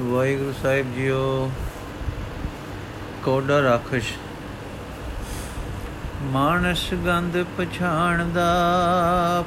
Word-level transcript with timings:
ਵਾਹਿਗੁਰੂ 0.00 0.52
ਸਾਹਿਬ 0.62 0.94
JIO 0.94 1.50
ਕੋਡਾ 3.24 3.62
ਰਾਖਸ਼। 3.62 4.12
ਮਾਨਸ 6.22 6.94
ਗੰਧ 7.06 7.36
ਪਛਾਣਦਾ 7.58 8.44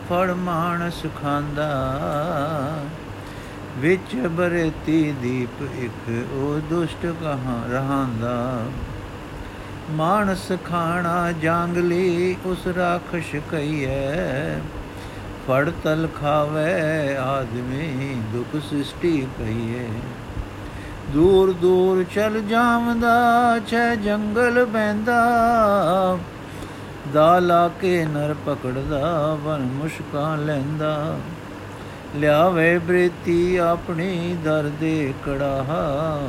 ਫੜ 0.09 0.29
ਮਾਨਸ 0.31 1.01
ਖਾਂਦਾ। 1.21 1.69
ਵਿੱਚ 3.77 4.15
ਬਰਤੀ 4.15 5.11
ਦੀਪ 5.21 5.61
ਇੱਕ, 5.79 6.09
ਉਹ 6.33 6.59
ਦੁਸ਼ਟ 6.69 7.05
ਕਹਾਂ 7.05 7.69
ਰਹਾਂਦਾ। 7.69 8.65
ਮਾਨਸ 9.91 10.51
ਖਾਣਾ 10.65 11.31
ਜਾਂਗਲੀ 11.31 12.35
ਉਸ 12.45 12.67
ਰਾਖਸ਼ 12.67 13.35
ਕਈਐ 13.51 14.59
ਫੜ 15.47 15.71
ਤਲ 15.83 16.07
ਖਾਵੇ, 16.21 17.17
ਆਦਮੀ 17.17 18.21
ਦੁਖ 18.33 18.61
ਸ੍ਰਿਸ਼ਟੀ 18.61 19.27
ਪਈਏ 19.37 19.87
ਦੂਰ 21.11 21.51
ਦੂਰ 21.51 22.03
ਚਲ 22.15 22.41
ਜਾਵਦਾ, 22.41 23.59
ਛੇ 23.67 23.95
ਜੰਗਲ 23.95 24.65
ਬੈੰਦਾ 24.65 26.17
ਦਾ 27.13 27.39
ਲਾ 27.39 27.67
ਕੇ 27.81 28.05
ਨਰ 28.05 28.35
ਪਕੜਦਾ 28.45 29.37
ਵਨ 29.43 29.59
ਮੁਸ਼ਕਾਂ 29.59 30.37
ਲੈਂਦਾ। 30.37 31.17
ਲਿਆਵੇ 32.15 32.77
ਬ੍ਰਿਤੀ 32.77 33.55
ਆਪਣੀ 33.55 34.37
ਦਰ 34.43 34.69
ਦੇ 34.79 35.13
ਕੜਾਹਾ, 35.25 36.21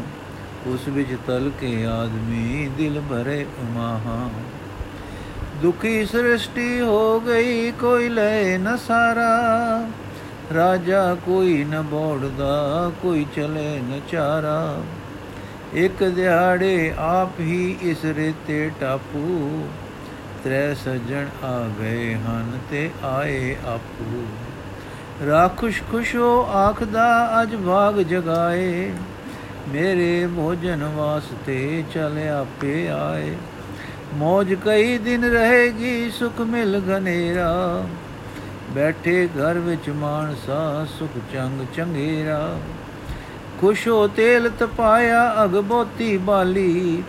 ਉਸ 0.67 0.89
ਵਿੱਚ 0.89 1.17
ਤਲ 1.27 1.51
ਕੇ 1.61 1.87
ਆਦਮੀ 1.87 2.71
ਦਿਲ 2.79 3.01
ਭਰੇ 3.11 3.47
ਉਮਾਹਾ। 3.61 4.29
ਦੁਖੀ 5.63 6.07
ਸ੍ਰਿਸ਼ਟੀ 6.07 6.81
ਹੋ 6.81 7.21
ਗਈ, 7.21 7.71
ਕੋਈ 7.71 8.09
ਲੈ 8.09 8.59
ਨ 8.59 8.77
ਸਾਰਾ। 8.77 9.87
ਰਾਜਾ 10.55 11.17
ਕੋਈ 11.27 11.65
ਨ 11.65 11.83
ਬੋੜਦਾ, 11.83 12.91
ਕੋਈ 13.03 13.27
ਚਲੇ 13.37 13.79
ਨ 13.79 14.01
ਚਾਰਾ। 14.09 14.83
ਇੱਕ 15.73 16.05
ਦਿਹਾੜੇ 16.05 16.95
ਆਪ 16.99 17.41
ਹੀ 17.41 17.79
ਇਸ 17.83 18.05
ਰੇਤੇ 18.05 18.71
ਟਾਪੂ। 18.81 19.69
ਤ੍ਰੈ 20.45 20.75
ਸੱਜਣ 20.75 21.27
ਆ 21.45 21.69
ਗਏ 21.81 22.15
ਹਨ 22.15 22.59
ਤੇ 22.71 22.91
ਆਏ 23.05 23.57
ਆਪੂ। 23.67 24.27
ਰਾਖੁਸ਼ 25.27 25.83
ਖੁਸ਼ੋ 25.91 26.43
ਆਖਦਾ, 26.43 27.43
ਅਜ 27.43 27.57
ਭਾਗ 27.57 28.01
ਜਗਾਏ। 28.01 28.93
ਮੇਰੇ 29.69 30.29
ਭੋਜਨ 30.37 30.85
ਵਾਸਤੇ 30.85 31.85
ਚਲ 31.95 32.19
ਆਪੇ 32.41 32.89
ਆਏ। 32.89 33.37
ਮੋਜ 34.15 34.55
ਕਈ 34.55 34.99
ਦਿਨ 34.99 35.25
ਰਹੇਗੀ, 35.25 36.11
ਸੁਖ 36.11 36.41
ਮਿਲ 36.41 36.81
ਘਨੇਰਾ। 36.89 37.85
ਬੈਠੇ 38.75 39.27
ਘਰ 39.27 39.59
ਵਿੱਚ 39.59 39.91
ਮਾਨਸਾ, 39.91 40.87
ਸੁਖ 40.99 41.11
ਚੰਗ 41.33 41.67
ਚੰਗੇਰਾ। 41.75 42.59
ਖੁਸ਼ੋ 43.61 44.09
ਤੇਲ 44.09 44.51
ਤਪਾਇਆ 44.59 45.45
ਅਗਬੋਤੀ 45.45 46.17
ਬਾਲੀ। 46.17 47.03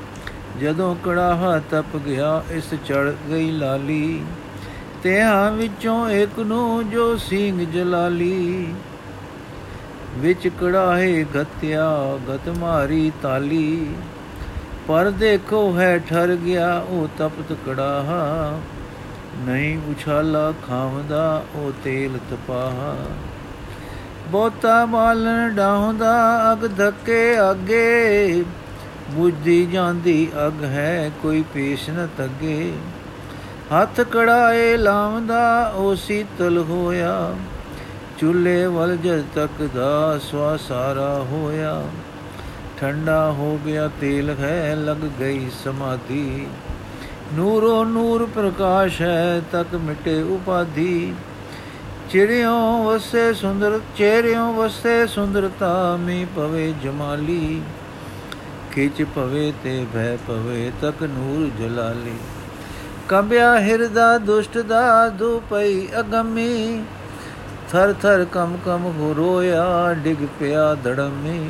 ਜਦੋਂ 0.61 0.95
ਕੜਾਹਾ 0.95 1.61
ਤਪ 1.71 1.97
ਗਿਆ, 1.97 2.43
ਇਸ 2.51 2.73
ਚੜ 2.73 3.13
ਗਈ 3.29 3.51
ਲਾਲੀ। 3.51 4.23
ਤਿਆਂ 5.03 5.51
ਵਿੱਚੋਂ 5.51 6.09
ਇੱਕ 6.09 6.39
ਨੂੰ 6.39 6.89
ਜੋ 6.89 7.17
ਸਿੰਘ 7.17 7.71
ਜਲਾਲੀ। 7.71 8.73
ਵਿੱਚ 10.17 10.47
ਕੜਾਹੇ 10.47 11.25
ਗਤਿਆ 11.35 12.17
ਗਤ 12.29 12.57
ਮਾਰੀ 12.57 13.11
ਤਾਲੀ। 13.21 13.87
ਪਰ 14.87 15.09
ਦੇਖੋ 15.09 15.79
ਹੈ 15.79 15.97
ਠਰ 15.97 16.35
ਗਿਆ, 16.35 16.79
ਉਹ 16.79 17.07
ਤਪਤ 17.17 17.57
ਕੜਾਹਾ। 17.65 18.59
ਨਹੀਂ 19.37 19.77
ਉਛਾਲਾ 19.91 20.53
ਖਾਵਦਾ 20.67 21.43
ਉਹ 21.55 21.71
ਤੇਲ 21.83 22.17
ਤਪਾਹਾ। 22.31 22.95
ਬੋਤਾ 24.31 24.85
ਬਾਲਣ 24.85 25.53
ਡਾਹੁੰਦਾ 25.53 26.13
ਅਗ 26.53 26.69
ਧੱਕੇ 26.77 27.51
ਅੱਗੇ। 27.51 28.43
ਬੁੱਝਦੀ 29.11 29.65
ਜਾਂਦੀ 29.65 30.27
ਅਗ 30.47 30.63
ਹੈ 30.63 31.11
ਕੋਈ 31.21 31.43
ਪੇਸ਼ 31.53 31.89
ਨ 31.89 32.07
ਤੱਗੇ 32.17 32.73
ਹੱਥ 33.73 34.01
ਕੜਾਏ 34.01 34.77
ਲਾਉਂਦਾ 34.77 35.71
ਉਹ 35.75 35.95
ਸੀਤਲ 35.95 36.57
ਹੋਇਆ। 36.57 37.35
ਚੁੱਲੇ 38.19 38.65
ਵਲ 38.65 38.97
ਜਦ 38.97 39.23
ਤੱਕ 39.35 39.69
ਦਾ 39.75 40.19
ਸਵਾ 40.19 40.57
ਸਾਰਾ 40.57 41.25
ਹੋਇਆ। 41.31 41.83
ਠੰਡਾ 42.79 43.31
ਹੋ 43.31 43.59
ਗਿਆ 43.65 43.89
ਤੇਲ 44.01 44.29
ਹੈ 44.39 44.75
ਲਗ 44.75 45.07
ਗਈ 45.19 45.49
ਸਮਾਧੀ। 45.63 46.47
ਨੂਰੋ 47.33 47.83
ਨੂਰ 47.83 48.25
ਪ੍ਰਕਾਸ਼ 48.35 49.01
ਹੈ 49.01 49.41
ਤਕ 49.51 49.75
ਮਿਟੇ 49.75 50.21
ਉਪਾਧੀ। 50.21 51.13
ਚਿੜਿਓ 52.09 52.83
ਵਸੇ 52.83 53.33
ਸੁੰਦਰ, 53.33 53.79
ਚਿਹਰਿਓ 53.97 54.53
ਵਸੇ 54.53 55.07
ਸੁੰਦਰਤਾ 55.07 55.97
ਮੀ 55.99 56.25
ਪਵੇ 56.35 56.73
ਜਮਾਲੀ। 56.83 57.61
ਖਿਚ 58.71 59.03
ਪਵੇ 59.03 59.53
ਤੇ 59.63 59.85
ਭੈ 59.93 60.17
ਪਵੇ 60.27 60.71
ਤਕ 60.81 61.03
ਨੂਰ 61.03 61.49
ਜਲਾਲੀ। 61.59 62.15
ਕੰਬਿਆ 63.09 63.59
ਹਿਰਦਾ 63.59 64.17
ਦੁਸ਼ਟ 64.17 64.57
ਦਾ 64.57 65.09
ਦੁਪਈ 65.09 65.87
ਅਗੰਮੀ। 65.99 66.83
ਥਰ 67.71 67.93
ਥਰ 67.93 68.25
ਕਮ 68.31 68.57
ਕਮ 68.65 68.85
ਹੋ 68.85 69.13
ਰੋਇਆ 69.17 69.93
ਡਿਗ 69.93 70.25
ਪਿਆ 70.39 70.73
ਧੜਮੀ 70.75 71.49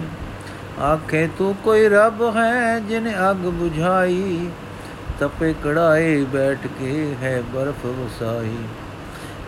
ਆਖੇ 0.81 1.29
ਤੂੰ 1.37 1.55
ਕੋਈ 1.63 1.89
ਰੱਬ 1.89 2.35
ਹੈ 2.35 2.79
ਜਿਨ 2.79 3.31
ਅਗ 3.31 3.45
부ਝਾਈ 3.45 4.49
ਤਪੇ 5.19 5.53
ਕੜਾਏ 5.63 6.23
ਬੈਠ 6.23 6.67
ਕੇ 6.79 7.15
ਹੈ 7.21 7.41
ਬਰਫ 7.53 7.85
ਵਸਾਈ 7.85 8.57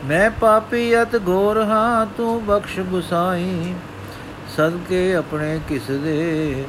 ਮੈਂ 0.05 0.29
ਪਾਪੀ 0.31 1.01
ਅਤ 1.01 1.15
ਘੋਰ 1.27 1.61
ਹਾਂ, 1.63 2.05
ਤੂੰ 2.17 2.45
ਬਖਸ਼ 2.45 2.79
ਗੁਸਾਈ 2.79 3.73
ਸਦਕੇ 4.57 5.15
ਆਪਣੇ 5.15 5.59
ਕਿਸ 5.69 5.89
ਦੇ 6.03 6.65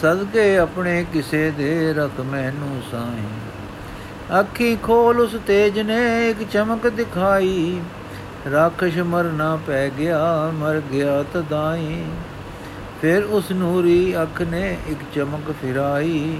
ਸਦਕੇ 0.00 0.56
ਆਪਣੇ 0.58 1.04
ਕਿਸੇ 1.12 1.50
ਦੇ 1.50 1.92
ਰਖ 1.92 2.20
ਮੈਨੂੰ 2.20 2.80
ਸਾਈ 2.90 4.40
ਅੱਖੀ 4.40 4.76
ਖੋਲ 4.82 5.20
ਉਸ 5.20 5.36
ਤੇਜ 5.46 5.78
ਨੇ, 5.80 6.30
ਇੱਕ 6.30 6.42
ਚਮਕ 6.50 6.86
ਦਿਖਾਈ। 6.88 7.80
ਰਾਖਸ਼ 8.52 8.98
ਮਰਨਾ 8.98 9.58
ਪੈ 9.66 9.88
ਗਿਆ, 9.88 10.18
ਮਰ 10.54 10.80
ਗਿਆ 10.92 11.22
ਤਦਾਈ 11.34 12.04
ਫਿਰ 13.00 13.24
ਉਸ 13.24 13.50
ਨੂਰੀ 13.50 14.14
ਅੱਖ 14.22 14.42
ਨੇ 14.42 14.76
ਇੱਕ 14.88 15.00
ਚਮਕ 15.14 15.50
ਫਿਰਾਈ। 15.62 16.38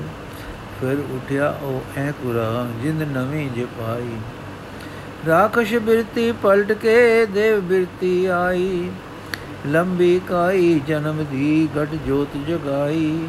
ਫਿਰ 0.80 0.98
ਉਠਿਆ 0.98 1.58
ਉਹ 1.62 1.82
ਐਂਕੁਰਾ 1.96 2.66
ਜਿੰਦ 2.82 3.02
ਨਵੀਂ 3.02 3.50
ਜਪਾਈ 3.50 4.16
ਰਾਖਸ਼ 5.28 5.74
ਬਿਰਤੀ 5.74 6.32
ਪਲਟ 6.32 6.72
ਕੇ 6.72 7.26
ਦੇਵ 7.26 7.60
ਬਿਰਤੀ 7.60 8.26
ਆਈ। 8.26 8.90
ਲੰਬੀ 9.66 10.20
ਕਾਈ 10.28 10.80
ਜਨਮ 10.86 11.24
ਦੀ 11.30 11.68
ਘਟ 11.82 11.88
ਜੋਤ 12.06 12.36
ਜਗਾਈ। 12.48 13.28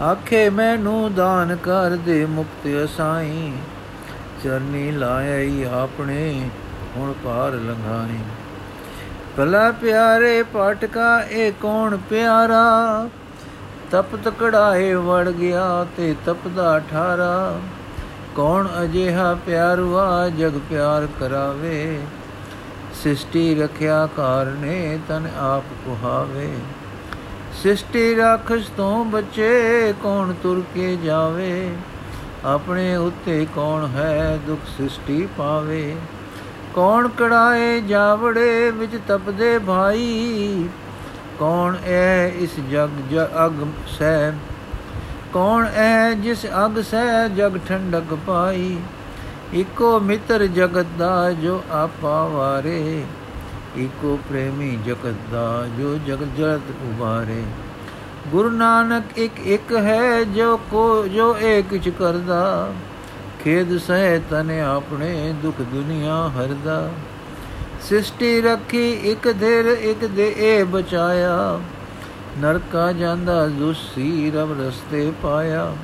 ਆਖੇ, 0.00 0.50
ਮੈਨੂੰ 0.50 1.14
ਦਾਨ 1.14 1.56
ਕਰ 1.56 1.96
ਦੇ 1.96 2.26
ਮੁਕਤ 2.26 2.68
ਅਸਾਈ। 2.84 3.52
ਚਰਨੀ 4.44 4.90
ਲਾਇਈ 4.90 5.64
ਆਪਣੇ 5.64 6.50
ਹੁਣ 6.96 7.12
ਪਾਰ 7.24 7.52
ਲੰਘਾਈ। 7.52 8.18
ਭਲਾ 9.36 9.70
ਪਿਆਰੇ 9.70 10.42
ਪਾਟਕਾ 10.42 11.22
ਇਹ 11.30 11.52
ਕੌਣ 11.52 11.96
ਪਿਆਰਾ? 12.10 13.08
ਤਪਤ 13.90 14.28
ਕੜਾਏ 14.28 14.94
ਵੜ 14.94 15.28
ਗਿਆ 15.28 15.86
ਤੇ 15.96 16.14
ਤਪਦਾ 16.26 16.80
ਠਾਰਾ। 16.90 17.60
ਕੌਣ 18.36 18.68
ਅਜਿਹਾ 18.82 19.38
ਪਿਆਰਵਾ 19.46 20.28
ਜਗ 20.28 20.52
ਪਿਆਰ 20.70 21.08
ਕਰਾਵੇ? 21.20 22.00
ਸਿਸ਼ਟੀ 23.02 23.54
ਰਖਿਆ 23.54 24.08
ਕਾਰਨੇ 24.16 24.98
ਤਨ 25.08 25.28
ਆਪ 25.38 25.62
ਕੁਹਾਵੇ। 25.84 26.52
ਸਿਸ਼ਟੀ 27.62 28.16
ਰਾਖਸ਼ 28.16 28.70
ਤੋਂ 28.76 29.04
ਬਚੇ 29.04 29.94
ਕੌਣ 30.02 30.32
ਤੁਰ 30.42 30.62
ਕੇ 30.74 30.96
ਜਾਵੇ? 30.96 31.70
ਆਪਣੇ 32.44 32.96
ਉੱਤੇ 32.96 33.46
ਕੌਣ 33.54 33.86
ਹੈ 33.86 34.38
ਦੁਖ 34.46 34.60
ਸਿਸ਼ਟੀ 34.78 35.28
ਪਾਵੇ? 35.38 35.96
ਕੌਣ 36.74 37.08
ਕੜਾਏ 37.08 37.80
ਜਾਵੜੇ 37.80 38.70
ਵਿੱਚ 38.70 39.00
ਤਪਦੇ 39.08 39.58
ਭਾਈ? 39.58 40.68
ਕੌਣ 41.38 41.76
ਐ 41.86 42.28
ਇਸ 42.28 42.56
ਜਗ 42.70 42.88
ਅਗ 43.46 43.66
ਸਹਿ 43.88 44.32
ਕੌਣ 45.32 45.66
ਐ 45.76 46.12
ਜਿਸ 46.14 46.46
ਅਗ 46.66 46.80
ਸਹਿ 46.80 47.28
ਜਗ 47.36 47.58
ਠੰਡਕ 47.68 48.14
ਪਾਈ? 48.26 48.76
ਇਕੋ 49.54 49.98
ਮਿੱਤਰ 50.00 50.46
ਜਗਤ 50.46 50.86
ਦਾ 50.98 51.32
ਜੋ 51.32 51.62
ਆਪਾ 51.70 52.26
ਵਾਰੇ। 52.26 53.04
ਇਕੋ 53.78 54.18
ਪ੍ਰੇਮੀ 54.28 54.78
ਜਗਤ 54.86 55.14
ਦਾ 55.32 55.66
ਜੋ 55.78 55.98
ਜਗ 56.06 56.24
ਜਗਤ 56.38 56.70
ਉਬਾਰੇ 56.82 57.42
ਗੁਰੂ 58.28 58.50
ਨਾਨਕ 58.50 59.18
ਇੱਕ 59.18 59.38
ਇੱਕ 59.46 59.72
ਹੈ 59.76 60.24
ਜੋ 60.24 60.56
ਕੋ 60.70 61.06
ਜੋ 61.06 61.36
ਏਕ 61.38 61.76
ਚ 61.76 61.88
ਕਰਦਾ। 61.88 62.72
ਖੇਦ 63.44 63.76
ਸਹਿ 63.78 64.18
ਤਨ 64.30 64.50
ਆਪਣੇ 64.60 65.34
ਦੁਖ 65.42 65.60
ਦੁਨੀਆ 65.60 66.30
ਹਰਦਾ। 66.36 66.88
ਸਿਸ਼ਟੀ 67.88 68.40
ਰੱਖੀ, 68.40 68.92
ਇੱਕ 68.92 69.32
ਧਿਰ, 69.32 69.64
ਇੱਕ 69.64 70.04
ਦੇ 70.04 70.34
ਇਹ 70.38 70.64
ਬਚਾਇਆ। 70.64 71.60
ਨਰਕਾ 72.38 72.92
ਜਾਂਦਾ 72.92 73.46
ਦੁਸੀ 73.46 74.30
ਰਬ 74.30 74.60
ਰਸਤੇ 74.60 75.12
ਪਾਇਆ। 75.22 75.76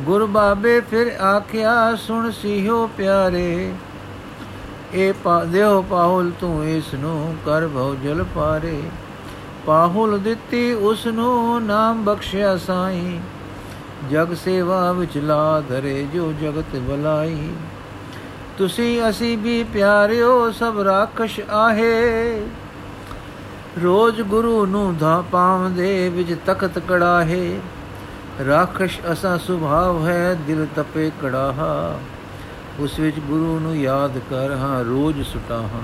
ਗੁਰ 0.00 0.26
ਬਾਬੇ 0.26 0.80
ਫਿਰ 0.80 1.20
ਆਖਿਆ, 1.20 1.94
ਸੁਣ 1.94 2.30
ਸਿਹੋ 2.30 2.90
ਪਿਆਰੇ। 2.96 3.72
ਇਹ 4.94 5.14
ਪਾ 5.24 5.44
ਦਿਓ 5.44 5.82
ਪਾਹੁਲ 5.82 6.32
ਤੂੰ 6.40 6.68
ਇਸ 6.68 6.94
ਨੂੰ 6.94 7.36
ਕਰ 7.46 7.68
ਭਉ 7.68 7.96
ਜਲ 8.04 8.24
ਪਾਰੇ। 8.34 8.82
ਪਾਹੁਲ 9.66 10.18
ਦਿੱਤੀ 10.18 10.72
ਉਸ 10.72 11.06
ਨੂੰ 11.06 11.64
ਨਾਮ 11.64 12.04
ਬਖਸ਼ਿਆ 12.04 12.56
ਸਾਈ। 12.56 13.20
ਜਗ 14.10 14.34
ਸੇਵਾ 14.34 14.92
ਵਿੱਚ 14.92 15.18
ਲਾ 15.18 15.62
ਧਰੇ 15.68 16.06
ਜੋ 16.14 16.32
ਜਗਤ 16.42 16.76
ਬਲਾਈ। 16.76 17.48
ਤੁਸੀਂ 18.58 19.08
ਅਸੀਂ 19.10 19.36
ਵੀ 19.38 19.62
ਪਿਆਰਿਓ 19.64 20.50
ਸਭ 20.50 20.78
ਰਾਖਸ਼ 20.84 21.38
ਆਹੇ। 21.40 22.40
ਰੋਜ਼ 23.82 24.20
ਗੁਰੂ 24.20 24.64
ਨੂੰ 24.66 24.96
ਧਾ 24.96 25.20
ਪਾਵਦੇ 25.32 26.08
ਵਿੱਚ 26.08 26.36
ਤਖਤ 26.46 26.78
ਕੜਾਹੇ। 26.78 27.58
ਰਾਖਸ਼ 28.46 28.98
ਅਸਾ 29.12 29.36
ਸੁਭਾਵ 29.38 30.06
ਹੈ 30.06 30.36
ਦਿਲ 30.46 30.66
ਤਪੇ 30.76 31.10
ਕੜਾਹਾ। 31.22 31.98
ਉਸ 32.78 32.98
ਵਿੱਚ 32.98 33.18
ਗੁਰੂ 33.18 33.58
ਨੂੰ 33.60 33.76
ਯਾਦ 33.76 34.18
ਕਰ 34.30 34.54
ਹਾਂ, 34.54 34.84
ਰੋਜ਼ 34.84 35.22
ਸੁਟਾਹਾਂ 35.22 35.82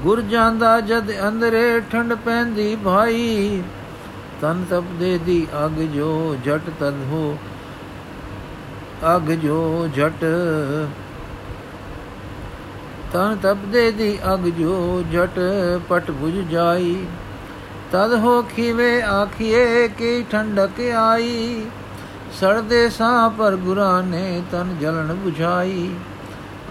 ਗੁਰ 0.00 0.20
ਜਾਂਦਾ 0.22 0.80
ਜਦ 0.80 1.10
ਅੰਦਰੇ 1.28 1.80
ਠੰਡ 1.92 2.14
ਪੈਂਦੀ 2.14 2.76
ਭਾਈ। 2.76 3.62
ਤਨ 4.40 4.64
ਤਪਦੇ 4.70 5.18
ਦੀ 5.18 5.46
ਅਗ 5.66 5.80
ਜੋ 5.94 6.36
ਜਟ 6.44 6.70
ਤਦ 6.80 6.94
ਹੋ, 7.10 7.38
ਅਗ 9.16 9.30
ਜੋ 9.38 9.88
ਜਟ 9.94 10.24
ਤਨ 13.12 13.36
ਤਪਦੇ 13.42 13.90
ਦੀ 13.90 14.18
ਅਗ 14.34 14.46
ਜੋ 14.48 15.02
ਝਟ 15.12 15.38
ਪਟ 15.88 16.10
ਬੁਝ 16.10 16.32
ਜਾਈ। 16.50 16.94
ਤਦ 17.92 18.12
ਹੋ 18.14 18.42
ਖੀਵੇ 18.42 19.02
ਆਖੀਏ 19.02 19.88
ਕੀ 19.88 20.22
ਠੰਡਕ 20.30 20.80
ਆਈ। 20.98 21.64
ਸੜਦੇ 22.40 22.88
ਸਾਹ 22.90 23.28
ਪਰ 23.30 23.56
ਗੁਰਾਂ 23.56 24.02
ਨੇ 24.02 24.42
ਤਨ 24.52 24.76
ਜਲਣ 24.80 25.16
부ਝਾਈ 25.24 25.90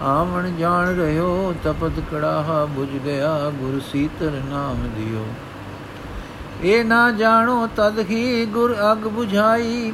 ਆਵਣ 0.02 0.50
ਜਾਣ 0.56 0.88
ਰਹਿਓ 0.88 1.54
ਤਪਤ 1.64 2.00
ਕੜਾਹਾ 2.10 2.68
부ਝ 2.76 2.88
ਗਿਆ 3.04 3.50
ਗੁਰ 3.50 3.80
ਸੀਤਰ 3.92 4.40
ਨਾਮ 4.50 4.88
ਦਿਓ। 4.96 5.24
ਇਹ 6.62 6.84
ਨਾ 6.84 7.10
ਜਾਣੋ 7.10 7.66
ਤਦ 7.76 7.98
ਹੀ 8.10 8.44
ਗੁਰ 8.46 8.74
ਅਗ 8.92 9.06
부ਝਾਈ 9.18 9.92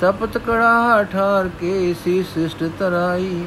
ਤਪਤ 0.00 0.38
ਕੜਾਹਾ 0.38 1.02
ਠਾਰ 1.04 1.48
ਕੇ 1.60 1.94
ਸੀ 2.04 2.22
ਸਿਸ਼ਟ 2.34 2.64
ਤਰਾਈ। 2.78 3.44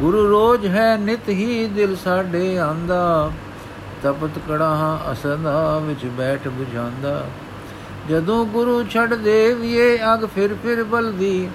ਗੁਰੂ 0.00 0.28
ਰੋਜ 0.28 0.66
ਹੈ 0.66 0.96
ਨਿਤ 0.96 1.28
ਹੀ 1.28 1.66
ਦਿਲ 1.66 1.96
ਸਾਡੇ 1.96 2.58
ਆਂਦਾ, 2.58 3.30
ਤਪਤ 4.02 4.38
ਕੜਾਹਾ 4.48 4.98
ਅਸੰਦਾ 5.12 5.78
ਵਿੱਚ 5.78 6.04
ਬੈਠ 6.04 6.46
부ਝਾਂਦਾ 6.46 7.24
ਜਦੋਂ 8.10 8.44
ਗੁਰੂ 8.46 8.82
ਛੱਡ 8.84 9.14
ਦੇਵੀਏ, 9.14 9.98
ਅਗ 10.14 10.26
ਫਿਰ 10.26 10.54
ਫਿਰ 10.54 10.82
ਬਲਦੀ। 10.84 11.48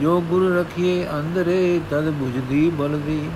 ਜੋ 0.00 0.20
ਗੁਰ 0.20 0.42
ਰਖੀਏ 0.52 1.06
ਅੰਦਰੇ, 1.18 1.80
ਤਦ 1.90 2.08
부ਝਦੀ 2.08 2.70
ਬਲਦੀ। 2.70 3.30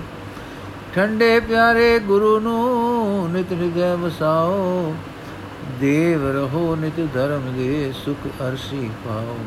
ਠੰਡੇ 0.95 1.39
ਪਿਆਰੇ 1.39 1.99
ਗੁਰੂ 1.99 2.39
ਨੂੰ 2.39 3.31
ਨਿਤ 3.31 3.51
ਹਿਰਦੈ 3.51 3.95
ਵਸਾਓ, 3.95 4.95
ਦੇਵ 5.79 6.27
ਰਹੋ 6.27 6.75
ਨਿਤ 6.75 6.99
ਧਰਮ 7.13 7.53
ਦੇ 7.57 7.93
ਸੁਖ 8.05 8.27
ਅਰਸੀ 8.41 8.89
ਪਾਓ। 9.05 9.37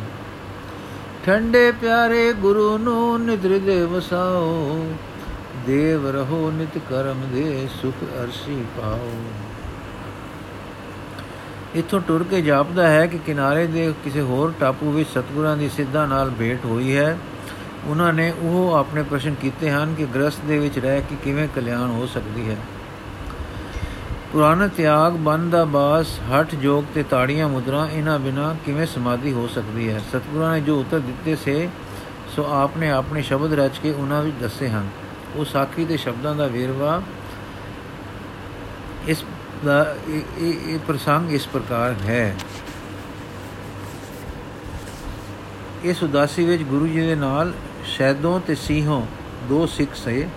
ਠੰਡੇ 1.27 1.73
ਪਿਆਰੇ 1.73 2.33
ਗੁਰੂ 2.33 2.79
ਨੂੰ 2.79 3.21
ਨਿਤ 3.21 3.45
ਹਿਰਦੈ 3.45 3.85
ਵਸਾਓ। 3.85 4.87
ਦੇਵ 5.67 6.07
ਰਹੋ 6.07 6.51
ਨਿਤ 6.51 6.79
ਕਰਮ 6.91 7.23
ਦੇ 7.33 7.69
ਸੁਖ 7.83 7.95
ਅਰਸੀ 8.23 8.65
ਪਾਓ। 8.77 9.11
ਇਥੋਂ 11.77 12.01
ਟੁਰ 12.01 12.25
ਕੇ 12.31 12.41
ਜਾਪਦਾ 12.43 12.89
ਹੈ 12.89 13.07
ਕਿ 13.07 13.19
ਕਿਨਾਰੇ 13.19 13.67
ਦੇ 13.67 13.93
ਕਿਸੇ 14.05 14.21
ਹੋਰ 14.21 14.53
ਟਾਪੂ 14.61 14.93
ਵਿੱਚ 14.93 15.09
ਸਤਗੁਰਾਂ 15.09 15.57
ਦੀ 15.57 15.69
ਸਿੱਧਾ 15.69 16.07
ਨਾਲ 16.07 16.31
ਭੇਟ 16.31 16.65
ਹੋਈ 16.65 16.97
ਹੈ। 16.97 17.19
ਉਹਨਾਂ 17.87 18.13
ਨੇ 18.13 18.33
ਉਹ 18.41 18.75
ਆਪਣੇ 18.75 19.03
ਪ੍ਰਸ਼ਨ 19.03 19.35
ਕੀਤੇ 19.35 19.71
ਹਨ 19.71 19.95
ਕਿ 19.95 20.07
ਗ੍ਰਸਥ 20.15 20.41
ਦੇ 20.49 20.59
ਵਿੱਚ 20.59 20.79
ਰਹਿ 20.79 21.01
ਕੇ 21.01 21.17
ਕਿਵੇਂ 21.25 21.49
ਕਲਿਆਣ 21.57 21.91
ਹੋ 21.91 22.07
ਸਕਦੀ 22.07 22.51
ਹੈ। 22.51 22.57
ਪੁਰਾਣ 24.37 24.69
ਤਿਆਗ 24.69 25.13
ਬੰਦ 25.13 25.53
ਦਾ 25.53 25.65
ਬਾਸ, 25.65 26.07
ਹਠ 26.21 26.55
ਜੋਗ 26.55 26.85
ਤੇ 26.95 27.03
ਤਾੜੀਆਂ 27.03 27.49
ਮੁਦਰਾ, 27.49 27.89
ਇਹਨਾਂ 27.93 28.19
ਬਿਨਾ 28.19 28.57
ਕਿਵੇਂ 28.67 28.87
ਸਮਾਧੀ 28.87 29.33
ਹੋ 29.33 29.47
ਸਕਦੀ 29.47 29.93
ਹੈ? 29.93 29.99
ਸਤਗੁਰਾਂ 29.99 30.53
ਨੇ 30.55 30.61
ਜੋ 30.61 30.81
ਉੱਤਰ 30.81 30.99
ਦਿੱਤੇ 30.99 31.37
ਸੇ, 31.37 31.69
ਸੋ 32.37 32.45
ਆਪਨੇ 32.45 32.91
ਆਪਣੇ 32.91 33.23
ਸ਼ਬਦ 33.23 33.53
ਰਚ 33.53 33.79
ਕੇ 33.79 33.93
ਉਹਨਾਂ 33.93 34.23
ਵਿੱਚ 34.23 34.37
ਦੱਸੇ 34.41 34.69
ਹਨ। 34.69 34.89
ਉਹ 35.37 35.45
ਸਾਖੀ 35.45 35.85
ਦੇ 35.85 35.97
ਸ਼ਬਦਾਂ 35.97 36.35
ਦਾ 36.35 36.47
ਵੇਰਵਾ, 36.47 37.03
ਇਸ 39.09 39.25
ਦਾ, 39.65 39.97
ਇਹ 40.09 40.23
ਇਹ 40.45 40.79
ਪ੍ਰਸੰਗ 40.79 41.33
ਇਸ 41.33 41.47
ਪ੍ਰਕਾਰ 41.47 41.93
ਹੈ। 41.93 42.37
ਇਸ 45.85 46.03
ਉਦਾਸੀ 46.03 46.45
ਵਿੱਚ 46.45 46.63
ਗੁਰੂ 46.63 46.87
ਜੀ 46.87 47.01
ਦੇ 47.01 47.15
ਨਾਲ 47.15 47.53
ਸ਼ੈਦੋਂ 47.85 48.41
ਤੇ 48.41 48.55
ਸਿੰਘੋਂ 48.55 49.03
ਦੋ 49.49 49.67
ਸਿੱਖ 49.67 49.95
ਸੇ। 49.95 50.29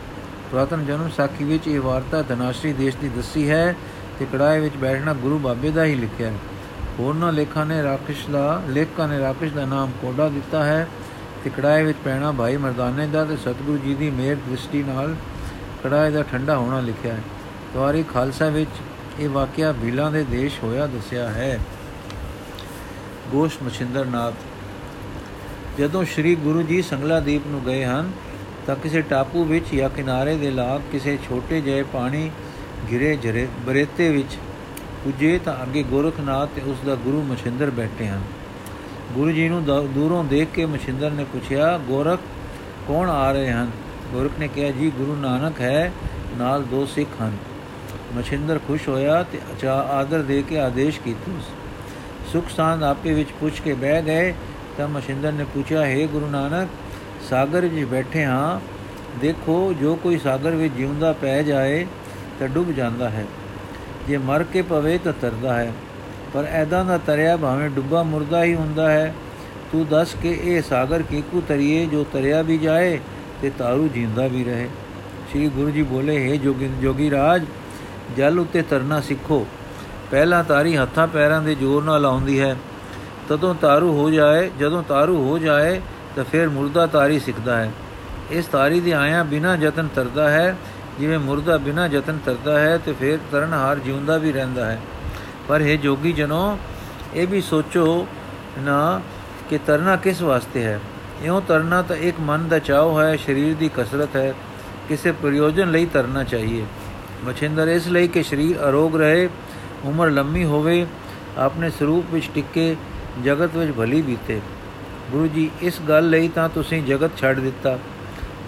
ਪ੍ਰਾਤਨ 0.51 0.85
ਜਨਮ 0.85 1.09
ਸਾਖੀ 1.17 1.43
ਵਿੱਚ 1.43 1.67
ਇਹ 1.67 1.79
ਵਾਰਤਾ 1.79 2.21
ਧਨਾਸ਼ਰੀ 2.21 2.73
ਦੇਸ਼ 2.73 2.97
ਦੀ 2.97 3.09
ਦੱਸੀ 3.09 3.49
ਹੈ 3.49 3.75
ਤੇ 4.19 4.25
ਕੜਾਏ 4.33 4.59
ਵਿੱਚ 4.59 4.75
ਬੈਠਣਾ 4.75 5.13
ਗੁਰੂ 5.13 5.39
ਬਾਬੇ 5.39 5.71
ਦਾ 5.71 5.85
ਹੀ 5.85 5.95
ਲਿਖਿਆ 5.95 6.29
ਹੈ। 6.29 6.37
ਹੋਰਨਾਂ 6.99 7.33
ਲੇਖਾਂ 7.33 7.65
ਨੇ 7.65 7.83
ਰਾਕਸ਼ 7.83 8.29
ਦਾ, 8.29 8.63
ਲੇਖਕਾਂ 8.67 9.07
ਨੇ 9.07 9.19
ਰਾਕਸ਼ 9.19 9.53
ਦਾ 9.53 9.65
ਨਾਮ 9.65 9.91
ਕੋਡਾ 10.01 10.29
ਦਿੱਤਾ 10.29 10.63
ਹੈ 10.63 10.87
ਤੇ 11.43 11.49
ਕੜਾਏ 11.49 11.83
ਵਿੱਚ 11.83 11.97
ਪੈਣਾ 12.05 12.31
ਭਾਈ 12.31 12.57
ਮਰਦਾਨੇ 12.57 13.07
ਦਾ 13.07 13.25
ਤੇ 13.25 13.37
ਸਤਿਗੁਰੂ 13.37 13.77
ਜੀ 13.77 13.95
ਦੀ 13.95 14.09
ਮਿਹਰ 14.09 14.35
ਦ੍ਰਿਸ਼ਟੀ 14.35 14.83
ਨਾਲ 14.83 15.15
ਕੜਾਏ 15.83 16.11
ਦਾ 16.11 16.23
ਠੰਡਾ 16.23 16.57
ਹੋਣਾ 16.57 16.79
ਲਿਖਿਆ 16.79 17.13
ਹੈ। 17.13 17.21
ਤਵਾਰੀ 17.73 18.03
ਖਾਲਸਾ 18.03 18.49
ਵਿੱਚ 18.49 18.69
ਇਹ 19.19 19.29
ਵਾਕਿਆ 19.29 19.71
ਬੀਲਾਂ 19.71 20.11
ਦੇ 20.11 20.23
ਦੇਸ਼ 20.23 20.63
ਹੋਇਆ 20.63 20.87
ਦੱਸਿਆ 20.87 21.29
ਹੈ। 21.29 21.59
ਗੋਸ਼ 23.31 23.57
ਮਛਿੰਦਰਨਾਥ, 23.63 24.33
ਜਦੋਂ 25.79 26.05
ਸ੍ਰੀ 26.05 26.35
ਗੁਰੂ 26.35 26.61
ਜੀ 26.61 26.81
ਸੰਗਲਾਦੀਪ 26.81 27.41
ਨੂੰ 27.47 27.61
ਗਏ 27.65 27.85
ਹਨ 27.85 28.11
ਤਾਂ 28.67 28.75
ਕਿਸੇ 28.75 29.01
ਟਾਪੂ 29.01 29.43
ਵਿੱਚ 29.45 29.75
ਜਾਂ 29.75 29.89
ਕਿਨਾਰੇ 29.89 30.35
ਦੇ 30.37 30.51
ਲਾਗ 30.51 30.81
ਕਿਸੇ 30.91 31.17
ਛੋਟੇ 31.29 31.61
ਜਿਹੇ 31.61 31.83
ਪਾਣੀ 31.83 32.31
ਘਿਰੇ 32.91 33.15
ਜਰੇ, 33.15 33.47
ਬਰੇਤੇ 33.65 34.09
ਵਿੱਚ 34.09 34.37
ਪੁੱਜੇ 35.03 35.39
ਤਾਂ 35.45 35.63
ਅੱਗੇ 35.63 35.83
ਗੋਰਖਨਾਥ 35.83 36.49
ਤੇ 36.55 36.61
ਉਸ 36.61 36.77
ਦਾ 36.85 36.95
ਗੁਰੂ 36.95 37.21
ਮਛਿੰਦਰ 37.23 37.69
ਬੈਠੇ 37.69 38.07
ਹਨ। 38.07 38.21
ਗੁਰੂ 39.13 39.31
ਜੀ 39.31 39.49
ਨੂੰ 39.49 39.63
ਦੂਰੋਂ 39.65 40.23
ਦੇਖ 40.23 40.47
ਕੇ 40.53 40.65
ਮਛਿੰਦਰ 40.65 41.11
ਨੇ 41.11 41.23
ਪੁੱਛਿਆ, 41.23 41.77
ਗੋਰਖ, 41.77 42.19
ਕੌਣ 42.87 43.09
ਆ 43.09 43.31
ਰਹੇ 43.31 43.51
ਹਨ? 43.51 43.71
ਗੋਰਖ 44.13 44.39
ਨੇ 44.39 44.47
ਕਿਹਾ, 44.47 44.71
ਜੀ, 44.71 44.91
ਗੁਰੂ 44.97 45.15
ਨਾਨਕ 45.15 45.61
ਹੈ, 45.61 45.91
ਨਾਲ 46.37 46.63
ਦੋ 46.63 46.85
ਸਿੱਖ 46.85 47.21
ਹਨ। 47.21 47.37
ਮਛਿੰਦਰ 48.17 48.59
ਖੁਸ਼ 48.67 48.89
ਹੋਇਆ 48.89 49.23
ਤੇ 49.23 49.37
ਅਚਾ, 49.37 49.73
ਆਦਰ 49.73 50.21
ਦੇ 50.21 50.43
ਕੇ 50.49 50.59
ਆਦੇਸ਼ 50.59 50.99
ਕੀਤਾ 50.99 51.31
ਸੁਖ 52.33 52.49
ਸਾਂਦ 52.49 52.83
ਆਪੇ 52.83 53.13
ਵਿੱਚ 53.13 53.29
ਪੁੱਛ 53.39 53.61
ਕੇ 53.61 53.73
ਬਹਿ 53.73 54.01
ਗਏ, 54.01 54.33
ਤਾਂ 54.77 54.87
ਮਛਿੰਦਰ 54.87 55.31
ਨੇ 55.31 55.43
ਪੁੱਛਿਆ, 55.43 55.85
ਹੈ 55.85 56.07
ਗੁਰੂ 56.07 56.27
ਨਾਨਕ, 56.27 56.67
ਸਾਗਰ 57.29 57.65
ਵਿੱਚ 57.65 57.85
ਬੈਠੇ 57.85 58.25
ਹਾਂ, 58.25 58.59
ਦੇਖੋ, 59.21 59.73
ਜੋ 59.81 59.95
ਕੋਈ 59.95 60.17
ਸਾਗਰ 60.17 60.51
ਵਿੱਚ 60.51 60.73
ਜਿਉਂਦਾ 60.73 61.13
ਪੈ 61.13 61.41
ਜਾਏ 61.43 61.85
ਤਾਂ 62.39 62.47
ਡੁੱਬ 62.47 62.71
ਜਾਂਦਾ 62.71 63.09
ਹੈ। 63.09 63.25
ਜੇ 64.07 64.17
ਮਰ 64.17 64.43
ਕੇ 64.43 64.61
ਪਵੇ 64.61 64.97
ਤਾਂ 64.97 65.13
ਤਰਦਾ 65.21 65.53
ਹੈ। 65.53 65.73
ਪਰ 66.33 66.43
ਐਦਾਂ 66.43 66.85
ਦਾ 66.85 66.97
ਤਰਿਆ 66.97 67.37
ਭਾਵੇਂ 67.37 67.69
ਡੁੱਬਾ 67.69 68.03
ਮੁਰਦਾ 68.03 68.43
ਹੀ 68.43 68.55
ਹੁੰਦਾ 68.55 68.91
ਹੈ। 68.91 69.15
ਤੂੰ 69.71 69.87
ਦੱਸ 69.87 70.15
ਕਿ 70.21 70.39
ਇਹ 70.43 70.61
ਸਾਗਰ 70.61 71.01
ਕੀਕੂ 71.01 71.43
ਤਰੀਏ, 71.47 71.85
ਜੋ 71.85 72.05
ਤਰਿਆ 72.13 72.41
ਵੀ 72.41 72.57
ਜਾਏ 72.57 72.99
ਤੇ 73.41 73.51
ਤਾਰੂ 73.57 73.87
ਜਿੰਦਾ 73.87 74.27
ਵੀ 74.27 74.43
ਰਹੇ। 74.43 74.69
ਸ੍ਰੀ 75.29 75.49
ਗੁਰੂ 75.49 75.69
ਜੀ 75.69 75.83
ਬੋਲੇ, 75.83 76.31
ਹੈ 76.31 76.35
ਜੋਗੀ 76.35 76.69
ਜੋਗੀ 76.81 77.11
ਰਾਜ, 77.11 77.45
ਜਲ 78.17 78.39
ਉੱਤੇ 78.39 78.61
ਤਰਨਾ 78.61 79.01
ਸਿੱਖੋ। 79.01 79.47
ਪਹਿਲਾਂ 80.11 80.43
ਤਾਰੀ 80.43 80.77
ਹੱਥਾਂ 80.77 81.07
ਪੈਰਾਂ 81.07 81.41
ਦੇ 81.41 81.55
ਜ਼ੋਰ 81.55 81.83
ਨਾਲ 81.83 82.05
ਆਉਂਦੀ 82.05 82.39
ਹੈ। 82.39 82.55
ਤਦੋਂ 83.29 83.55
ਤਾਰੂ 83.55 83.97
ਹੋ 83.97 84.09
ਜਾਏ, 84.09 84.51
ਜਦੋਂ 84.59 84.83
ਤਾਰੂ 84.83 85.29
ਹੋ 85.29 85.37
ਜਾਏ 85.37 85.81
ਤਾਂ 86.15 86.23
ਫਿਰ 86.23 86.49
ਮੁਰਦਾ 86.49 86.87
ਤਾਰੀ 86.87 87.19
ਸਿੱਖਦਾ 87.19 87.57
ਹੈ। 87.57 87.71
ਇਸ 88.31 88.45
ਤਾਰੀ 88.45 88.79
ਦੇ 88.79 88.93
ਆਇਆ 88.93 89.23
ਬਿਨਾ 89.23 89.55
ਯਤਨ 89.55 89.87
ਤਰਦਾ 89.95 90.29
ਹੈ। 90.29 90.57
ਜਿਵੇਂ 90.99 91.19
ਮੁਰਦਾ 91.19 91.57
ਬਿਨਾ 91.57 91.87
ਯਤਨ 91.87 92.19
ਤਰਦਾ 92.25 92.59
ਹੈ 92.59 92.77
ਤੇ 92.77 92.93
ਫਿਰ 92.93 93.19
ਤਰਨਹਾਰ 93.31 93.79
ਜਿਉਂਦਾ 93.79 94.17
ਵੀ 94.17 94.31
ਰਹਿੰਦਾ 94.31 94.65
ਹੈ। 94.65 94.81
ਪਰ 95.47 95.61
ਇਹ 95.61 95.79
ਜੋਗੀ 95.79 96.13
ਜਨੋ, 96.13 96.59
ਇਹ 97.13 97.27
ਵੀ 97.27 97.41
ਸੋਚੋ 97.41 98.07
ਨਾ 98.59 99.01
ਕਿ 99.49 99.57
ਤਰਨਾ 99.57 99.95
ਕਿਸ 99.95 100.21
ਵਾਸਤੇ 100.21 100.63
ਹੈ। 100.63 100.79
ਇਉਂ 101.23 101.41
ਤਰਨਾ 101.41 101.81
ਤਾਂ 101.81 101.95
ਇੱਕ 101.95 102.17
ਮਨ 102.19 102.47
ਦਾ 102.47 102.59
ਚਾਹ 102.59 103.03
ਹੈ, 103.03 103.15
ਸਰੀਰ 103.15 103.55
ਦੀ 103.55 103.69
ਕਸਰਤ 103.77 104.15
ਹੈ। 104.15 104.33
ਕਿਸੇ 104.89 105.11
ਪ੍ਰਯੋਜਨ 105.11 105.71
ਲਈ 105.71 105.85
ਤਰਨਾ 105.85 106.23
ਚਾਹੀਏ। 106.23 106.65
ਮਛਿੰਦਰ, 107.25 107.67
ਇਸ 107.67 107.87
ਲਈ 107.87 108.07
ਕਿ 108.07 108.23
ਸਰੀਰ 108.23 108.69
ਅਰੋਗ 108.69 108.97
ਰਹੇ, 108.97 109.29
ਉਮਰ 109.85 110.09
ਲੰਮੀ 110.09 110.43
ਹੋਵੇ, 110.43 110.85
ਆਪਣੇ 111.37 111.69
ਸਰੂਪ 111.69 112.05
ਵਿੱਚ 112.13 112.29
ਟਿੱਕੇ, 112.35 112.75
ਜਗਤ 113.23 113.55
ਵਿੱਚ 113.55 113.71
ਭਲੀ 113.71 114.01
ਬੀਤੇ। 114.01 114.41
ਗੁਰੂ 115.11 115.27
ਜੀ, 115.27 115.51
ਇਸ 115.61 115.73
ਗੱਲ 115.89 116.09
ਲਈ 116.09 116.27
ਤਾਂ 116.27 116.49
ਤੁਸੀਂ 116.49 116.83
ਜਗਤ 116.83 117.17
ਛੱਡ 117.17 117.39
ਦਿੱਤਾ। 117.39 117.79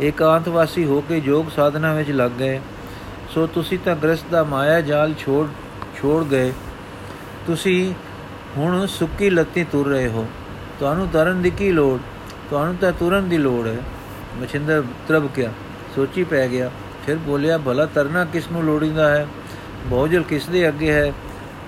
ਏਕਾਂਤਵਾਸੀ 0.02 0.86
ਹੋ 0.86 1.02
ਕੇ 1.02 1.18
ਯੋਗ 1.18 1.46
ਸਾਧਨਾ 1.56 1.94
ਵਿੱਚ 1.94 2.12
ਲੱਗ 2.12 2.32
ਗਏ। 2.32 2.62
ਸੋ 3.30 3.48
ਤੁਸੀਂ 3.48 3.80
ਤਾਂ 3.86 3.96
ਗ੍ਰਸਤ 3.96 4.26
ਦਾ 4.32 4.44
ਮਾਇਆ 4.44 4.82
ਜਾਲ 4.82 5.14
ਛੋੜ 5.14 5.48
ਛੋੜ 6.02 6.24
ਗਏ। 6.24 6.54
ਤੁਸੀਂ 7.48 7.94
ਹੁਣ 8.58 8.86
ਸੁੱਕੀ 8.86 9.30
ਲੱਤੀ 9.30 9.64
ਤੁਰ 9.64 9.88
ਰਹੇ 9.88 10.08
ਹੋ। 10.08 10.28
ਤੁਹਾਨੂੰ 10.80 11.08
ਤਰਨ 11.08 11.42
ਦੀ 11.42 11.50
ਕੀ 11.50 11.72
ਲੋੜ? 11.72 12.00
ਤੁਹਾਨੂੰ 12.50 12.76
ਤਾਂ 12.76 12.92
ਤੁਰਨ 12.92 13.30
ਦੀ 13.30 13.38
ਲੋੜ 13.38 13.68
ਹੈ। 13.68 13.78
ਮਛਿੰਦਰ 14.42 14.84
ਤਰਬ 15.08 15.30
ਗਿਆ। 15.38 15.52
ਸੋਚੀ 15.96 16.24
ਪੈ 16.24 16.48
ਗਿਆ। 16.48 16.72
ਫਿਰ 17.06 17.16
ਬੋਲਿਆ, 17.16 17.58
ਭਲਾ 17.58 17.86
ਤਰਨਾ 17.86 18.26
ਕਿਸ 18.26 18.52
ਨੂੰ 18.52 18.64
ਲੋੜੀਂਦਾ 18.64 19.10
ਹੈ? 19.10 19.28
ਬਹੁਜਲ 19.86 20.24
ਕਿਸ 20.24 20.48
ਦੇ 20.48 20.68
ਅੱਗੇ 20.68 20.92
ਹੈ? 20.92 21.14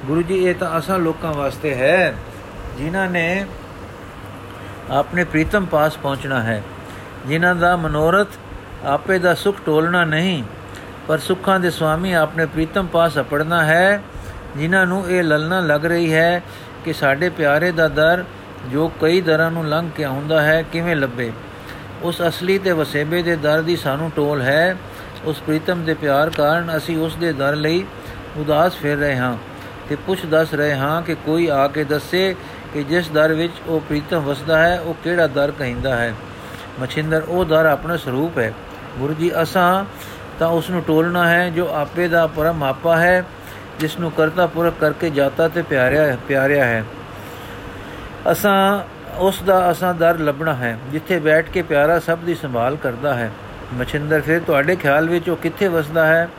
ਗੁਰੂ 0.05 0.21
ਜੀ, 0.21 0.33
ਇਹ 0.33 0.55
ਤਾਂ 0.55 0.79
ਅਸਾਂ 0.79 0.99
ਲੋਕਾਂ 0.99 1.33
ਵਾਸਤੇ 1.33 1.75
ਹੈ। 1.75 2.15
ਜਿਨ੍ਹਾਂ 2.77 3.09
ਨੇ 3.09 3.45
ਆਪਣੇ 4.89 5.23
ਪ੍ਰੀਤਮ 5.23 5.65
ਪਾਸ 5.65 5.97
ਪਹੁੰਚਣਾ 5.97 6.43
ਹੈ। 6.43 6.63
ਜਿਨ੍ਹਾਂ 7.27 7.55
ਦਾ 7.55 7.75
ਮਨੋਰਥ 7.75 8.27
ਆਪੇ 8.85 9.17
ਦਾ 9.19 9.33
ਸੁਖ 9.33 9.57
ਟੋਲਣਾ 9.65 10.03
ਨਹੀਂ, 10.05 10.43
ਪਰ 11.07 11.17
ਸੁੱਖਾਂ 11.19 11.59
ਦੇ 11.59 11.69
ਸੁਆਮੀ 11.69 12.13
ਆਪਣੇ 12.13 12.45
ਪ੍ਰੀਤਮ 12.45 12.87
ਪਾਸ 12.87 13.17
ਅਪੜਨਾ 13.19 13.63
ਹੈ, 13.65 14.01
ਜਿਨ੍ਹਾਂ 14.57 14.85
ਨੂੰ 14.85 15.03
ਇਹ 15.09 15.23
ਲਲਨਾ 15.23 15.59
ਲੱਗ 15.59 15.85
ਰਹੀ 15.85 16.13
ਹੈ 16.13 16.41
ਕਿ 16.85 16.93
ਸਾਡੇ 16.93 17.29
ਪਿਆਰੇ 17.29 17.71
ਦਾ 17.71 17.87
ਦਰ 17.87 18.23
ਜੋ 18.71 18.87
ਕਈ 19.01 19.21
ਦਰਾਂ 19.21 19.49
ਨੂੰ 19.51 19.65
ਲੰਘ 19.67 19.89
ਕੇ 19.95 20.03
ਆਉਂਦਾ 20.03 20.41
ਹੈ 20.41 20.61
ਕਿਵੇਂ 20.71 20.95
ਲੱਭੇ। 20.95 21.31
ਉਸ 22.03 22.21
ਅਸਲੀ 22.27 22.57
ਤੇ 22.57 22.71
ਵਸੇਬੇ 22.71 23.21
ਦੇ 23.23 23.35
ਦਰ 23.35 23.61
ਦੀ 23.61 23.75
ਸਾਨੂੰ 23.75 24.11
ਟੋਲ 24.15 24.41
ਹੈ। 24.41 24.75
ਉਸ 25.25 25.39
ਪ੍ਰੀਤਮ 25.39 25.83
ਦੇ 25.85 25.93
ਪਿਆਰ 25.93 26.29
ਕਾਰਨ 26.29 26.75
ਅਸੀਂ 26.77 26.97
ਉਸ 26.97 27.15
ਦੇ 27.15 27.31
ਦਰ 27.33 27.55
ਲਈ 27.55 27.83
ਉਦਾਸ 28.37 28.75
ਫਿਰ 28.75 28.97
ਰਹੇ 28.97 29.15
ਹਾਂ 29.15 29.35
ਤੇ 29.89 29.95
ਪੁੱਛ 29.95 30.25
ਦੱਸ 30.25 30.53
ਰਹੇ 30.53 30.75
ਹਾਂ 30.75 31.01
ਕਿ 31.01 31.15
ਕੋਈ 31.15 31.47
ਆ 31.47 31.67
ਕੇ 31.67 31.83
ਦੱਸੇ 31.83 32.35
ਕਿ 32.73 32.83
ਜਿਸ 32.83 33.09
ਦਰ 33.09 33.33
ਵਿੱਚ 33.33 33.53
ਉਹ 33.67 33.79
ਪ੍ਰੀਤਮ 33.79 34.19
ਵਸਦਾ 34.19 34.57
ਹੈ, 34.57 34.79
ਉਹ 34.79 34.93
ਕਿਹੜਾ 35.03 35.27
ਦਰ 35.27 35.51
ਕਹਿੰਦਾ 35.51 35.95
ਹੈ। 35.95 36.13
ਮਛਿੰਦਰ, 36.81 37.23
ਉਹ 37.27 37.45
ਦਰ 37.45 37.65
ਆਪਣਾ 37.65 37.97
ਸਰੂਪ 37.97 38.37
ਹੈ। 38.37 38.53
ਗੁਰੂ 38.99 39.13
ਜੀ, 39.13 39.31
ਅਸਾਂ 39.41 39.85
ਤਾਂ 40.39 40.47
ਉਸ 40.47 40.69
ਨੂੰ 40.69 40.83
ਟੋਲਣਾ 40.83 41.29
ਹੈ, 41.29 41.49
ਜੋ 41.49 41.69
ਆਪੇ 41.73 42.07
ਦਾ 42.07 42.27
ਪਰਮ 42.27 42.63
ਆਪਾ 42.63 42.97
ਹੈ 42.97 43.23
ਜਿਸ 43.79 43.99
ਨੂੰ 43.99 44.11
ਕਰਤਾ 44.11 44.47
ਪੁਰਖ 44.47 44.73
ਕਰਕੇ 44.79 45.09
ਜਾਤਾ 45.09 45.47
ਤੇ 45.47 45.61
ਪਿਆਰਿਆ 45.61 46.17
ਪਿਆਰਿਆ 46.27 46.65
ਹੈ। 46.65 46.83
ਅਸਾਂ, 48.31 48.81
ਉਸ 49.17 49.43
ਦਾ 49.43 49.71
ਅਸਾਂ 49.71 49.93
ਦਰ 49.93 50.19
ਲੱਭਣਾ 50.19 50.53
ਹੈ, 50.53 50.77
ਜਿੱਥੇ 50.91 51.19
ਬੈਠ 51.19 51.49
ਕੇ 51.49 51.61
ਪਿਆਰਾ 51.61 51.99
ਸਭ 51.99 52.17
ਦੀ 52.17 52.35
ਸੰਭਾਲ 52.35 52.75
ਕਰਦਾ 52.75 53.13
ਹੈ। 53.13 53.31
ਮਛਿੰਦਰ, 53.73 54.21
ਫਿਰ 54.21 54.39
ਤੁਹਾਡੇ 54.39 54.75
ਖਿਆਲ 54.75 55.09
ਵਿੱਚ 55.09 55.29
ਉਹ 55.29 55.35
ਕਿੱਥੇ 55.35 55.67
ਵਸਦਾ 55.67 56.05
ਹੈ? 56.05 56.29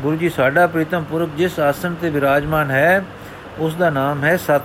ਗੁਰੂ 0.00 0.16
ਜੀ, 0.16 0.28
ਸਾਡਾ 0.28 0.66
ਪ੍ਰੀਤਮ 0.66 1.04
ਪੁਰਖ 1.04 1.30
ਜਿਸ 1.36 1.60
ਆਸਣ 1.60 1.94
ਤੇ 1.94 2.10
ਵਿਰਾਜਮਾਨ 2.10 2.70
ਹੈ, 2.70 3.04
ਉਸ 3.58 3.74
ਦਾ 3.74 3.90
ਨਾਮ 3.90 4.24
ਹੈ 4.24 4.36
ਸਤ। 4.36 4.62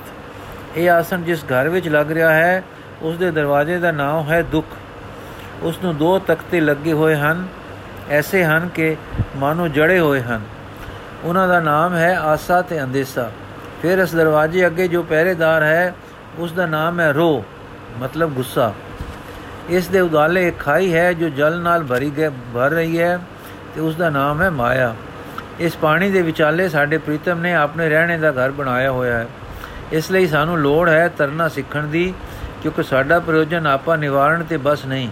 ਇਹ 0.78 0.90
ਆਸਣ 0.92 1.22
ਜਿਸ 1.22 1.44
ਘਰ 1.44 1.70
ਵਿੱਚ 1.70 1.88
ਲੱਗ 1.88 2.12
ਰਿਹਾ 2.12 2.34
ਹੈ, 2.34 2.64
ਉਸ 3.02 3.18
ਦੇ 3.18 3.32
ਦਰਵਾਜ਼ੇ 3.32 3.78
ਦਾ 3.78 3.92
ਨਾਮ 3.92 4.32
ਹੈ 4.32 4.42
ਦੁੱਖ। 4.42 4.68
ਉਸ 5.62 5.80
ਨੂੰ 5.84 5.98
ਦੋ 5.98 6.20
ਤਖਤੇ 6.20 6.60
ਲੱਗੇ 6.60 6.94
ਹੋਏ 6.94 7.16
ਹਨ, 7.16 7.48
ਐਸੇ 8.10 8.44
ਹਨ 8.44 8.70
ਕਿ 8.76 8.96
ਮਾਨੋ 9.36 9.68
ਜੜੇ 9.68 10.00
ਹੋਏ 10.00 10.22
ਹਨ। 10.22 10.42
ਉਹਨਾਂ 11.24 11.48
ਦਾ 11.48 11.60
ਨਾਮ 11.60 11.96
ਹੈ 11.96 12.18
ਆਸਾ 12.20 12.62
ਤੇ 12.62 12.84
ਅੰਦੇਸਾ। 12.84 13.32
ਫਿਰ 13.82 13.98
ਇਸ 13.98 14.16
ਦਰਵਾਜ਼ੇ 14.16 14.66
ਅੱਗੇ 14.66 14.88
ਜੋ 14.88 15.04
ਪਹਿਰੇਦਾਰ 15.04 15.64
ਹੈ 15.64 15.94
ਉਸ 16.38 16.52
ਦਾ 16.52 16.66
ਨਾਮ 16.66 17.00
ਹੈ 17.00 17.12
ਰੋ, 17.12 17.46
ਮਤਲਬ 18.00 18.30
ਗੁੱਸਾ। 18.30 18.74
ਇਸ 19.70 19.88
ਦੇ 19.88 20.00
ਉਦਾਲੇ 20.00 20.48
ਇੱਕ 20.48 20.60
ਖਾਈ 20.60 20.94
ਹੈ 20.94 21.14
ਜੋ 21.14 21.30
ਜਲ 21.30 21.60
ਨਾਲ 21.60 21.84
ਭਰੀ 21.84 22.12
ਗਈ 22.18 22.30
ਭਰ 22.54 22.70
ਰਹੀ 22.70 23.00
ਹੈ 23.00 23.20
ਤੇ 23.76 23.82
ਉਸ 23.82 23.96
ਦਾ 23.96 24.10
ਨਾਮ 24.10 24.42
ਹੈ 24.42 24.50
ਮਾਇਆ। 24.50 24.96
ਇਸ 25.60 25.78
ਪਾਣੀ 25.78 26.10
ਦੇ 26.12 26.22
ਵਿਚਾਲੇ 26.22 26.70
ਸਾਡੇ 26.70 26.98
ਪ੍ਰੀਤਮ 26.98 27.40
ਨੇ 27.40 27.54
ਆਪਣੇ 27.56 27.90
ਰਹਿਣੇ 27.90 28.18
ਦਾ 28.18 28.32
ਘਰ 28.32 28.52
ਬਣਾਇਆ 28.52 28.92
ਹੋਇਆ 28.92 29.18
ਹੈ। 29.18 29.28
ਇਸ 29.92 30.12
ਲਈ 30.12 30.28
ਸਾਨੂੰ 30.28 30.58
ਲੋੜ 30.58 30.90
ਹੈ 30.90 31.08
ਤਰਨਾ 31.08 31.48
ਸਿੱਖਣ 31.48 31.88
ਦੀ, 31.88 32.14
ਕਿਉਂਕਿ 32.62 32.84
ਸਾਡਾ 32.84 33.20
ਪ੍ਰਯੋਜਨ 33.20 33.68
ਆਪਾ 33.68 33.96
ਨਿਵਾਰਣ 33.96 34.44
ਤੇ 34.44 34.58
ਬਸ 34.58 34.86
ਨਹੀਂ। 34.86 35.10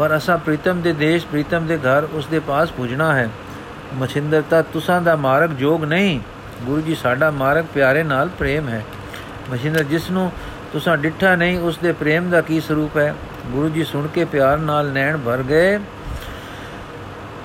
ਪਰ 0.00 0.16
ਅਸਾਂ 0.16 0.38
ਪ੍ਰੀਤਮ 0.38 0.80
ਦੇ 0.80 0.92
ਦੇਸ਼, 0.92 1.26
ਪ੍ਰੀਤਮ 1.26 1.66
ਦੇ 1.66 1.76
ਘਰ 1.76 2.08
ਉਸ 2.12 2.26
ਦੇ 2.26 2.38
ਪਾਸ 2.38 2.70
ਪੁੱਜਣਾ 2.70 3.14
ਹੈ। 3.14 3.28
ਮਛਿੰਦਰਤਾ 3.94 4.62
ਤੁਸਾਂ 4.62 5.02
ਦਾ 5.02 5.16
ਮਾਰਗ 5.16 5.50
ਜੋਗ 5.50 5.84
ਨਹੀਂ। 5.84 6.20
ਗੁਰੂ 6.62 6.80
ਜੀ, 6.80 6.94
ਸਾਡਾ 6.94 7.30
ਮਾਰਗ 7.30 7.64
ਪਿਆਰੇ 7.74 8.02
ਨਾਲ 8.02 8.28
ਪ੍ਰੇਮ 8.28 8.68
ਹੈ। 8.68 8.84
ਮਛਿੰਦਰ, 9.52 9.82
ਜਿਸ 9.82 10.10
ਨੂੰ 10.10 10.32
ਤੁਸਾਂ 10.72 10.96
ਡਿੱਠਾ 10.96 11.34
ਨਹੀਂ, 11.36 11.58
ਉਸ 11.58 11.78
ਦੇ 11.78 11.92
ਪ੍ਰੇਮ 11.92 12.30
ਦਾ 12.30 12.40
ਕੀ 12.40 12.60
ਸਰੂਪ 12.60 12.96
ਹੈ? 12.96 13.14
ਗੁਰੂ 13.46 13.68
ਜੀ 13.68 13.84
ਸੁਣ 13.84 14.06
ਕੇ 14.06 14.24
ਪਿਆਰ 14.24 14.58
ਨਾਲ 14.58 14.92
ਨੈਣ 14.92 15.18
ਭਰ 15.18 15.42
ਗਏ। 15.42 15.78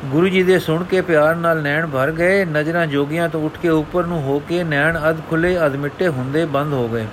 ਗੁਰੂ 0.05 0.29
ਜੀ 0.29 0.43
ਦੇ 0.43 0.59
ਸੁਣ 0.59 0.83
ਕੇ 0.83 1.01
ਪਿਆਰ 1.01 1.35
ਨਾਲ 1.35 1.61
ਨੈਣ 1.61 1.87
ਭਰ 1.87 2.11
ਗਏ। 2.11 2.45
ਨਜ਼ਰਾਂ 2.45 2.87
ਜੋਗੀਆਂ 2.87 3.29
ਤੋਂ 3.29 3.41
ਉੱਠ 3.41 3.57
ਕੇ 3.57 3.69
ਉੱਪਰ 3.69 4.05
ਨੂੰ 4.05 4.21
ਹੋ 4.21 4.39
ਕੇ 4.39 4.63
ਨੈਣ 4.63 4.99
ਅਧ 5.09 5.17
ਖੁੱਲੇ, 5.29 5.65
ਅਧ 5.65 5.75
ਮਿੱਟੇ 5.75 6.07
ਹੁੰਦੇ 6.07 6.45
ਬੰਦ 6.45 6.73
ਹੋ 6.73 6.87
ਗਏ। 6.87 7.05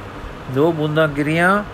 ਦੋ 0.55 0.73
ਬੂੰਦਾਂ 0.73 1.09
ਗਿਰੀਆਂ 1.09 1.65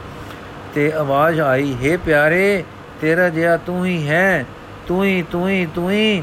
ਤੇ 0.75 0.93
ਆਵਾਜ਼ 0.93 1.41
ਆਈ, 1.41 1.77
ਹੈ 1.85 1.97
ਪਿਆਰੇ 1.97 2.65
ਤੇਰਾ 3.01 3.29
ਜਿਹਾ 3.29 3.57
ਤੂੰ 3.57 3.85
ਹੀ 3.87 4.09
ਹੈ, 4.09 4.45
ਤੂੰ 4.87 5.05
ਹੀ 5.05 5.23
ਤੂੰ 5.33 5.49
ਹੀ 5.49 5.67
ਤੂੰ 5.75 5.91
ਹੀ। 5.91 6.23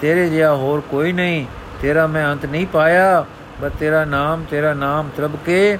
ਤੇਰੇ 0.00 0.28
ਜਿਹਾ 0.30 0.54
ਹੋਰ 0.54 0.80
ਕੋਈ 0.90 1.12
ਨਹੀਂ, 1.12 1.44
ਤੇਰਾ 1.82 2.06
ਮੈਂ 2.06 2.26
ਅੰਤ 2.32 2.46
ਨਹੀਂ 2.46 2.66
ਪਾਇਆ। 2.66 3.24
ਬਸ 3.60 3.72
ਤੇਰਾ 3.80 4.04
ਨਾਮ 4.04 4.44
ਤੇਰਾ 4.50 4.72
ਨਾਮ 4.74 5.08
ਤਰਬ 5.16 5.36
ਕੇ 5.46 5.78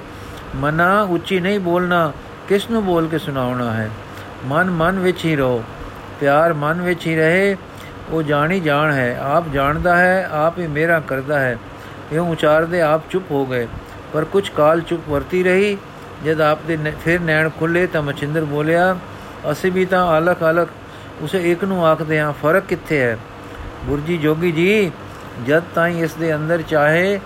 ਮਨਾ 0.55 1.01
ਉੱਚੀ 1.01 1.39
ਨਹੀਂ 1.39 1.59
ਬੋਲਣਾ, 1.59 2.11
ਕਿਸ 2.47 2.69
ਨੂੰ 2.69 2.83
ਬੋਲ 2.85 3.07
ਕੇ 3.07 3.17
ਸੁਣਾਉਣਾ 3.17 3.71
ਹੈ? 3.73 3.89
ਮਨ 4.45 4.69
ਮਨ 4.71 4.99
ਵਿੱਚ 4.99 5.25
ਹੀ 5.25 5.35
ਰਹੋ, 5.35 5.63
ਪਿਆਰ 6.19 6.53
ਮਨ 6.53 6.81
ਵਿੱਚ 6.81 7.07
ਹੀ 7.07 7.15
ਰਹੇ, 7.15 7.55
ਉਹ 8.09 8.23
ਜਾਣੀ 8.23 8.59
ਜਾਣ 8.59 8.91
ਹੈ, 8.91 9.17
ਆਪ 9.23 9.49
ਜਾਣਦਾ 9.53 9.95
ਹੈ, 9.97 10.27
ਆਪ 10.31 10.59
ਹੀ 10.59 10.67
ਮੇਰਾ 10.67 10.99
ਕਰਦਾ 10.99 11.39
ਹੈ। 11.39 11.57
ਇਹ 12.11 12.19
ਉਚਾਰਦੇ 12.19 12.81
ਆਪ 12.81 13.09
ਚੁੱਪ 13.09 13.31
ਹੋ 13.31 13.45
ਗਏ, 13.45 13.67
ਪਰ 14.13 14.25
ਕੁਝ 14.25 14.49
ਕਾਲ 14.49 14.81
ਚੁੱਪ 14.81 15.09
ਵਰਤੀ 15.09 15.43
ਰਹੀ, 15.43 15.77
ਜਦ 16.25 16.41
ਆਪ 16.41 16.59
ਦੇ 16.67 16.77
ਫਿਰ 17.05 17.19
ਨੈਣ 17.19 17.49
ਖੁੱਲੇ 17.49 17.85
ਤਾਂ 17.87 18.01
ਮਚਿੰਦਰ 18.01 18.45
ਬੋਲਿਆ 18.45 18.95
ਅਸੀਂ 19.51 19.71
ਵੀ 19.71 19.85
ਤਾਂ 19.85 20.17
ਅਲਖ 20.17 20.37
ਅਲਖ 20.49 20.67
ਉਸੇ 21.21 21.51
ਇੱਕ 21.51 21.63
ਨੂੰ 21.63 21.87
ਆਖਦੇ 21.87 22.19
ਹਾਂ, 22.19 22.33
ਫ਼ਰਕ 22.33 22.63
ਕਿੱਥੇ 22.63 23.01
ਹੈ? 23.01 23.17
ਗੁਰਜੀ 23.85 24.17
ਜੋਗੀ 24.17 24.51
ਜੀ, 24.51 24.91
ਜਦ 25.47 25.63
ਤਾਈਂ 25.75 26.03
ਇਸ 26.03 26.13
ਦੇ 26.13 26.35
ਅੰਦਰ 26.35 26.61
ਚਾਹੇ 26.61 27.19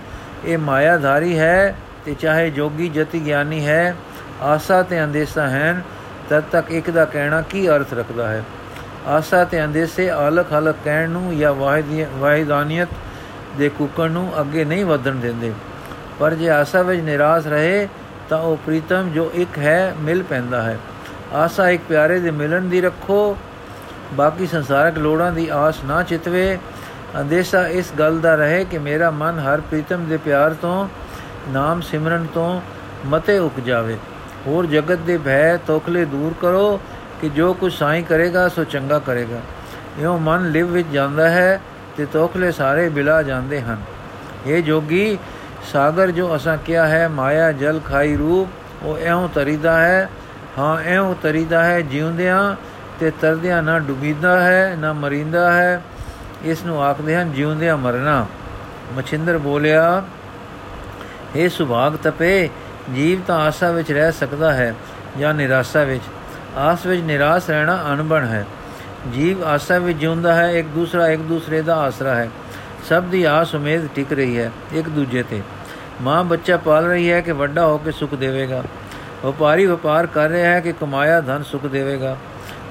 ਇਹ 0.44 0.58
ਮਾਇਆਧਾਰੀ 0.58 1.38
ਹੈ 1.38 1.76
ਤੇ 2.04 2.14
ਚਾਹੇ 2.14 2.50
ਜੋਗੀ 2.50 2.88
ਜਤੀ 2.88 3.26
ਗਿਆਨੀ 3.26 3.66
ਹੈ, 3.66 3.96
ਆਸਾ 4.42 4.82
ਤੇ 4.82 5.04
ਅੰਦੇਸਾ 5.04 5.48
ਹਨ, 5.48 5.82
ਤਦ 6.28 6.42
ਤੱਕ 6.52 6.70
ਇੱਕ 6.70 6.90
ਦਾ 6.90 7.04
ਕਹਿਣਾ 7.04 7.42
ਕੀ 7.42 7.68
ਅਰਥ 7.68 7.94
ਰੱਖਦਾ 7.94 8.28
ਹੈ? 8.28 8.44
ਆਸਾ 9.06 9.44
ਤੇ 9.44 9.64
ਅੰਦੇਸੇ 9.64 10.12
ਅਲਖ 10.12 10.46
ਅਲਖ 10.58 10.76
ਕਹਿਣ 10.84 11.10
ਨੂੰ 11.10 11.38
ਜਾਂ 11.38 11.54
ਵਾਹਿਦਾਨੀਅਤ 12.18 12.88
ਦੇ 13.58 13.68
ਕੁਕਣ 13.68 14.10
ਨੂੰ 14.10 14.40
ਅੱਗੇ 14.40 14.64
ਨਹੀਂ 14.64 14.84
ਵਧਣ 14.84 15.14
ਦਿੰਦੇ। 15.14 15.52
ਪਰ 16.18 16.34
ਜੇ 16.34 16.50
ਆਸਾ 16.50 16.82
ਵਿੱਚ 16.82 17.02
ਨਿਰਾਸ਼ 17.02 17.46
ਰਹੇ, 17.46 17.88
ਤਾਂ 18.28 18.38
ਉਹ 18.38 18.56
ਪ੍ਰੀਤਮ 18.56 19.10
ਜੋ 19.10 19.30
ਇੱਕ 19.34 19.58
ਹੈ, 19.58 19.94
ਮਿਲ 19.98 20.22
ਪੈਂਦਾ 20.22 20.62
ਹੈ। 20.62 20.78
ਆਸਾ 21.34 21.68
ਇੱਕ 21.70 21.82
ਪਿਆਰੇ 21.88 22.20
ਦੇ 22.20 22.30
ਮਿਲਣ 22.30 22.62
ਦੀ 22.62 22.80
ਰੱਖੋ। 22.80 23.36
ਬਾਕੀ 24.14 24.46
ਸੰਸਾਰਕ 24.46 24.98
ਲੋੜਾਂ 24.98 25.32
ਦੀ 25.32 25.48
ਆਸ 25.48 25.84
ਨਾ 25.84 26.02
ਚਿਤਵੇ। 26.02 26.58
ਅੰਦੇਸ਼ਾ 27.20 27.66
ਇਸ 27.66 27.92
ਗੱਲ 27.98 28.18
ਦਾ 28.20 28.34
ਰਹੇ 28.34 28.64
ਕਿ 28.64 28.78
ਮੇਰਾ 28.78 29.10
ਮਨ 29.10 29.38
ਹਰ 29.38 29.60
ਪ੍ਰੀਤਮ 29.60 30.04
ਦੇ 30.08 30.16
ਪਿਆਰ 30.16 30.54
ਤੋਂ, 30.54 30.88
ਨਾਮ 31.48 31.80
ਸਿਮਰਨ 31.80 32.26
ਤੋਂ 32.34 32.60
ਮਤੇ 33.06 33.38
ਉਕ 33.38 33.60
ਜਾਵੇ। 33.60 33.98
ਹੋਰ 34.46 34.66
ਜਗਤ 34.66 34.98
ਦੇ 34.98 35.18
ਭੈ 35.18 35.56
ਤੋਖਲੇ 35.56 36.04
ਦੂਰ 36.04 36.34
ਕਰੋ 36.40 36.80
ਕਿ 37.20 37.28
ਜੋ 37.28 37.54
ਕੁਝ 37.54 37.72
ਸਾਈ 37.72 38.02
ਕਰੇਗਾ, 38.02 38.48
ਸੋ 38.48 38.64
ਚੰਗਾ 38.64 38.98
ਕਰੇਗਾ। 38.98 39.40
ਇਹੋ 40.00 40.18
ਮਨ 40.18 40.50
ਲਿਵ 40.50 40.66
ਵਿੱਚ 40.66 40.88
ਜਾਂਦਾ 40.88 41.30
ਹੈ 41.30 41.60
ਤੇ 41.96 42.06
ਤੋਖਲੇ 42.06 42.52
ਸਾਰੇ 42.52 42.88
ਬਿਲਾ 42.88 43.22
ਜਾਂਦੇ 43.22 43.60
ਹਨ। 43.60 43.78
ਇਹ 44.46 44.62
ਜੋਗੀ, 44.62 45.18
ਸਾਗਰ 45.72 46.10
ਜੋ 46.10 46.36
ਅਸਾਂ 46.36 46.56
ਕਿਹਾ 46.56 46.86
ਹੈ, 46.86 47.08
ਮਾਇਆ 47.08 47.52
ਜਲ 47.52 47.80
ਖਾਈ 47.80 48.16
ਰੂਪ, 48.16 48.48
ਉਹ 48.82 48.98
ਐਉਂ 48.98 49.28
ਤਰੀਦਾ 49.28 49.78
ਹੈ। 49.78 50.08
ਹਾਂ 50.58 50.82
ਐਉਂ 50.82 51.14
ਤਰੀਦਾ 51.22 51.64
ਹੈ, 51.64 51.80
ਜਿਉਂਦਿਆਂ 51.80 52.56
ਤੇ 53.00 53.10
ਤਰਦਿਆਂ 53.10 53.62
ਨਾ 53.62 53.78
ਡੁੱਬੀਦਾ 53.78 54.44
ਹੈ, 54.44 54.76
ਨਾ 54.78 54.92
ਮਰਿੰਦਾ 54.92 55.52
ਹੈ। 55.52 55.82
ਇਸ 56.44 56.64
ਨੂੰ 56.64 56.82
ਆਖਦੇ 56.84 57.16
ਹਨ, 57.16 57.32
ਜਿਉਂਦਿਆਂ 57.32 57.76
ਮਰਨਾ। 57.76 58.26
ਮਛਿੰਦਰ 58.92 59.38
ਬੋਲਿਆ 59.38 60.02
ਇਹ 61.36 61.48
ਸੁਭਾਗ 61.48 61.96
ਤਪੇ, 61.96 62.48
ਜੀਵ 62.94 63.20
ਤਾਂ 63.26 63.40
ਆਸਾ 63.40 63.70
ਵਿੱਚ 63.70 63.92
ਰਹਿ 63.92 64.12
ਸਕਦਾ 64.12 64.52
ਹੈ, 64.52 64.74
ਜਾਂ 65.18 65.34
ਨਿਰਾਸ਼ਾ 65.34 65.84
ਵਿੱਚ। 65.84 66.02
ਆਸ 66.56 66.86
ਵਿੱਚ 66.86 67.02
ਨਿਰਾਸ਼ 67.02 67.50
ਰਹਿਣਾ 67.50 67.84
ਅਨਬਣ 67.92 68.24
ਹੈ। 68.24 68.46
ਜੀਵ 69.14 69.44
ਆਸਾ 69.44 69.78
ਵਿੱਚ 69.78 69.98
ਜਿਉਂਦਾ 69.98 70.34
ਹੈ, 70.34 70.50
ਇੱਕ 70.50 70.68
ਦੂਸਰਾ 70.68 71.08
ਇੱਕ 71.08 71.20
ਦੂਸਰੇ 71.20 71.62
ਦਾ 71.62 71.76
ਆਸਰਾ 71.76 72.14
ਹੈ। 72.14 72.30
ਸਭ 72.88 73.02
ਦੀ 73.02 73.24
ਆਸ 73.24 73.54
ਉਮੀਦ 73.54 73.88
ਟਿਕ 73.94 74.12
ਰਹੀ 74.12 74.38
ਹੈ, 74.38 74.50
ਇੱਕ 74.72 74.88
ਦੂਜੇ 74.88 75.22
ਤੇ। 75.22 75.42
ਮਾਂ 76.02 76.24
ਬੱਚਾ 76.24 76.56
ਪਾਲ 76.56 76.86
ਰਹੀ 76.86 77.12
ਹੈ 77.12 77.20
ਕਿ 77.20 77.32
ਵੱਡਾ 77.32 77.66
ਹੋ 77.66 77.78
ਕੇ 77.78 77.90
ਸੁਖ 77.90 78.14
ਦੇਵੇਗਾ। 78.14 78.62
ਵਪਾਰੀ 79.24 79.66
ਵਪਾਰ 79.66 80.06
ਕਰ 80.06 80.28
ਰਿਹਾ 80.28 80.52
ਹੈ 80.52 80.60
ਕਿ 80.60 80.72
ਕਮਾਇਆ 80.72 81.20
ਧਨ 81.20 81.42
ਸੁਖ 81.42 81.66
ਦੇਵੇਗਾ। 81.66 82.16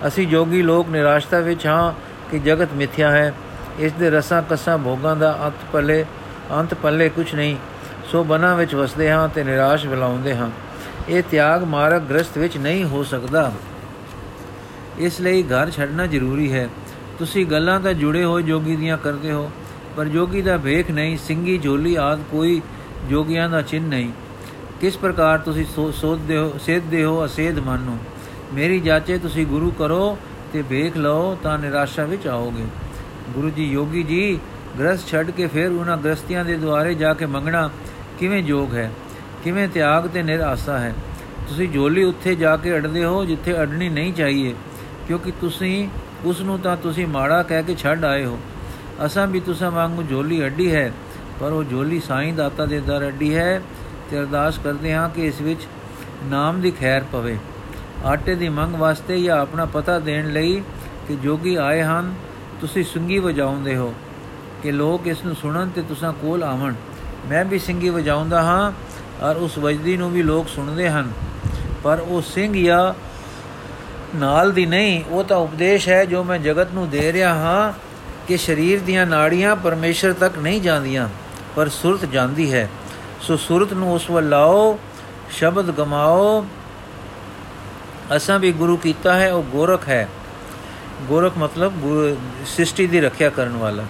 ਅਸੀਂ 0.08 0.27
ਜੋਗੀ 0.27 0.62
ਲੋਕ 0.62 0.89
ਨਿਰਾਸ਼ਤਾ 0.89 1.39
ਵਿੱਚ 1.39 1.65
ਹਾਂ 1.67 1.93
ਕਿ 2.31 2.39
ਜਗਤ 2.39 2.74
ਮਿਥਿਆ 2.74 3.12
ਹੈ। 3.12 3.34
ਇਸ 3.79 3.91
ਦੇ 3.91 4.10
ਰਸਾਂ 4.10 4.41
ਕਸਾਂ 4.50 4.77
ਭੋਗਾਂ 4.77 5.15
ਦਾ 5.15 5.38
ਅੰਤ 5.46 5.65
ਪੱਲੇ 5.74 6.05
ਅੰਤ 6.51 6.74
ਪੱਲੇ 6.74 7.10
ਕੁਝ 7.10 7.34
ਨਹੀਂ। 7.36 7.55
ਸੋ 8.12 8.24
ਬਨਾਂ 8.24 8.55
ਵਿੱਚ 8.55 8.75
ਵਸਦੇ 8.75 9.12
ਹਾਂ 9.12 9.27
ਤੇ 9.29 9.43
ਨਿਰਾਸ਼ 9.43 9.86
ਬਲਾਉਂਦੇ 9.88 10.36
ਹਾਂ। 10.36 10.50
ਇਹ 11.10 11.24
ਤਿਆਗ 11.31 11.63
ਮਾਰਗ 11.63 12.01
ਗ੍ਰਸਤ 12.01 12.38
ਵਿੱਚ 12.38 12.58
ਨਹੀਂ 12.58 12.84
ਹੋ 12.86 13.03
ਸਕਦਾ। 13.03 13.51
ਇਸ 14.98 15.20
ਲਈ 15.22 15.43
ਘਰ 15.43 15.70
ਛੱਡਣਾ 15.72 16.05
ਜ਼ਰੂਰੀ 16.05 16.51
ਹੈ। 16.53 16.67
ਤੁਸੀਂ 17.20 17.46
ਗੱਲਾਂ 17.46 17.79
ਤਾਂ 17.79 17.93
ਜੁੜੇ 17.93 18.24
ਹੋ 18.24 18.39
ਜੋਗੀ 18.41 18.75
ਦੀਆਂ 18.75 18.98
ਕਰਦੇ 18.98 19.31
ਹੋ, 19.31 19.50
ਪਰ 19.98 20.05
ਜੋਗੀ 20.05 20.41
ਦਾ 20.41 20.58
ਵੇਖ 20.58 20.91
ਨਹੀਂ, 20.91 21.17
ਸਿੰਗੀ, 21.17 21.58
ਝੋਲੀ 21.58 21.96
ਆਦ 21.96 22.20
ਕੋਈ 22.31 22.62
ਜੋਗੀਆਂ 23.10 23.50
ਦਾ 23.50 23.62
ਚਿੰਨ 23.62 23.86
ਨਹੀਂ। 23.86 24.12
ਕਿਸ 24.82 24.96
ਪ੍ਰਕਾਰ 24.98 25.38
ਤੁਸੀਂ 25.38 25.66
ਸੋਧਦੇ 25.94 26.38
ਹੋ, 26.38 26.54
ਸੇਧਦੇ 26.62 27.04
ਹੋ 27.04 27.26
ਅਸੇਧ 27.26 27.60
ਮਨ 27.60 27.80
ਨੂੰ? 27.80 27.98
ਮੇਰੀ 28.54 28.80
ਜਾਚੇ 28.80 29.18
ਤੁਸੀਂ 29.18 29.46
ਗੁਰੂ 29.46 29.70
ਕਰੋ 29.72 30.18
ਤੇ 30.54 30.62
ਵੇਖ 30.70 30.96
ਲਓ 30.98 31.36
ਤਾਂ 31.44 31.58
ਨਿਰਾਸ਼ਾ 31.60 32.06
ਵਿੱਚ 32.06 32.26
ਆਓਗੇ। 32.28 32.66
ਗੁਰੂ 33.30 33.50
ਜੀ 33.50 33.64
ਯੋਗੀ 33.64 34.02
ਜੀ, 34.04 34.40
ਗ੍ਰਸਥ 34.80 35.08
ਛੱਡ 35.08 35.30
ਕੇ 35.32 35.48
ਫਿਰ 35.48 35.72
ਉਹਨਾਂ 35.72 35.98
ਗ੍ਰਸਤੀਆਂ 35.98 36.46
ਦੇ 36.46 36.56
ਦੁਆਰੇ 36.58 36.94
ਜਾ 36.94 37.14
ਕੇ 37.14 37.26
ਮੰਗਣਾ 37.26 37.70
ਕਿਵੇਂ 38.20 38.42
ਯੋਗ 38.44 38.74
ਹੈ? 38.76 38.90
ਕਿਵੇਂ 39.44 39.68
ਤਿਆਗ 39.68 40.08
ਤੇ 40.08 40.24
ਨਿਰਾਸ਼ਾ 40.24 40.78
ਹੈ? 40.80 40.94
ਤੁਸੀਂ 41.48 41.68
ਝੋਲੀ 41.70 42.04
ਉੱਥੇ 42.04 42.36
ਜਾ 42.36 42.56
ਕੇ 42.58 42.74
ਅੜਦੇ 42.76 43.04
ਹੋ 43.06 43.24
ਜਿੱਥੇ 43.26 43.54
ਅੜਨੀ 43.54 43.90
ਨਹੀਂ 43.90 44.14
ਚਾਹੀਏ, 44.14 44.54
ਕਿਉਂਕਿ 45.08 45.32
ਤੁਸੀਂ, 45.42 45.88
ਉਸ 46.26 46.42
ਨੂੰ 46.42 46.58
ਤਾਂ 46.60 46.76
ਤੁਸੀਂ 46.78 47.08
ਮਾੜਾ 47.08 47.42
ਕਹਿ 47.44 47.64
ਕੇ 47.64 47.76
ਛੱਡ 47.76 48.06
ਆਏ 48.06 48.26
ਹੋ। 48.26 48.40
ਅਸਾਂ 49.06 49.28
ਵੀ 49.28 49.40
ਤੁਸਾਂ 49.40 49.72
ਵਾਂਗੂ 49.72 50.04
ਝੋਲੀ 50.04 50.46
ਅੱਡੀ 50.46 50.72
ਹੈ, 50.72 50.92
ਪਰ 51.40 51.52
ਉਹ 51.52 51.64
ਝੋਲੀ 51.64 52.00
ਸਾਈਂ 52.00 52.34
ਦਾਤਾ 52.34 52.66
ਦੇ 52.66 52.80
ਦਰ 52.80 53.08
ਅੱਡੀ 53.08 53.36
ਹੈ 53.36 53.62
ਤੇ 54.12 54.20
ਅਰਦਾਸ 54.20 54.58
ਕਰਦੇ 54.58 54.94
ਹਾਂ 54.94 55.10
ਕਿ 55.10 55.25
ਇਸ 55.27 55.41
ਵਿੱਚ 55.41 55.62
ਨਾਮ 56.24 56.62
ਦੀ 56.62 56.72
ਖੈਰ 56.72 57.03
ਪਵੇ। 57.12 57.38
ਆਟੇ 58.06 58.36
ਦੀ 58.36 58.50
ਮੰਗ 58.50 58.75
ਵਾਸਤੇ 58.75 59.22
ਜਾਂ 59.22 59.39
ਆਪਣਾ 59.39 59.65
ਪਤਾ 59.65 60.00
ਦੇਣ 60.00 60.32
ਲਈ 60.34 60.62
ਕਿ 61.08 61.15
ਜੋਗੀ 61.15 61.56
ਆਏ 61.56 61.82
ਹਨ, 61.82 62.13
ਤੁਸੀਂ 62.62 62.84
ਸੁੰਗੀ 62.84 63.20
ਵਜਾਉਂਦੇ 63.20 63.75
ਹੋ। 63.75 63.94
ਕਿ 64.63 64.72
ਲੋਕ 64.72 65.08
ਇਸ 65.08 65.24
ਨੂੰ 65.25 65.36
ਸੁਣਨ 65.36 65.70
ਤੇ 65.70 65.82
ਤੁਸਾਂ 65.82 66.13
ਕੋਲ 66.13 66.44
ਆਵਣ। 66.44 66.74
ਮੈਂ 67.30 67.46
ਵੀ 67.46 67.60
ਸਿੰਘੀ 67.60 67.89
ਵਜਾਉਂਦਾ 67.89 68.41
ਹਾਂ 68.41 68.72
ਔਰ 69.25 69.36
ਉਸ 69.36 69.58
ਵਜਦੀ 69.58 69.98
ਨੂੰ 69.98 70.12
ਵੀ 70.12 70.24
ਲੋਕ 70.24 70.48
ਸੁਣਦੇ 70.48 70.89
ਹਨ। 70.89 71.12
ਪਰ 71.84 72.00
ਉਹ 72.00 72.22
ਸਿੰਘ 72.22 72.65
ਜਾਂ 72.65 72.94
ਨਾਲ 74.18 74.51
ਦੀ 74.51 74.65
ਨਹੀਂ, 74.65 75.03
ਉਹ 75.03 75.24
ਤਾਂ 75.24 75.38
ਉਪਦੇਸ਼ 75.38 75.89
ਹੈ 75.89 76.06
ਜੋ 76.06 76.24
ਮੈਂ 76.24 76.39
ਜਗਤ 76.39 76.72
ਨੂੰ 76.74 76.89
ਦੇ 76.89 77.13
ਰਿਹਾ 77.13 77.34
ਹਾਂ 77.34 77.74
ਕਿ 78.27 78.38
ਸਰੀਰ 78.38 78.80
ਦੀਆਂ 78.80 79.06
ਨਾੜੀਆਂ 79.06 79.56
ਪਰਮੇਸ਼ਰ 79.56 80.13
ਤੱਕ 80.13 80.38
ਨਹੀਂ 80.38 80.62
ਜਾਂਦੀਆਂ, 80.62 81.10
ਪਰ 81.56 81.70
ਸੁਰਤ 81.70 82.06
ਜਾਂਦੀ 82.06 82.53
ਹੈ। 82.53 82.70
ਸੋ 83.22 83.38
ਸੁਰਤ 83.38 83.74
ਨੂੰ 83.74 83.94
ਉਸ 83.94 84.10
ਵੱਲ 84.10 84.30
ਲਾਓ, 84.30 84.80
ਸ਼ਬਦ 85.32 85.72
ਗਮਾਓ। 85.72 86.46
ਅਸਾਂ 88.16 88.40
ਵੀ 88.40 88.51
ਗੁਰੂ 88.51 88.78
ਕੀਤਾ 88.78 89.13
ਹੈ, 89.13 89.34
ਉਹ 89.34 89.44
ਗੋਰਖ 89.44 89.90
ਹੈ। 89.90 90.08
ਗੋਰਖ 91.01 91.38
ਮਤਲਬ 91.38 91.74
ਸ੍ਰਿਸ਼ਟੀ 92.46 92.88
ਦੀ 92.88 93.01
ਰੱਖਿਆ 93.01 93.30
ਕਰਨ 93.30 93.58
ਵਾਲਾ। 93.58 93.84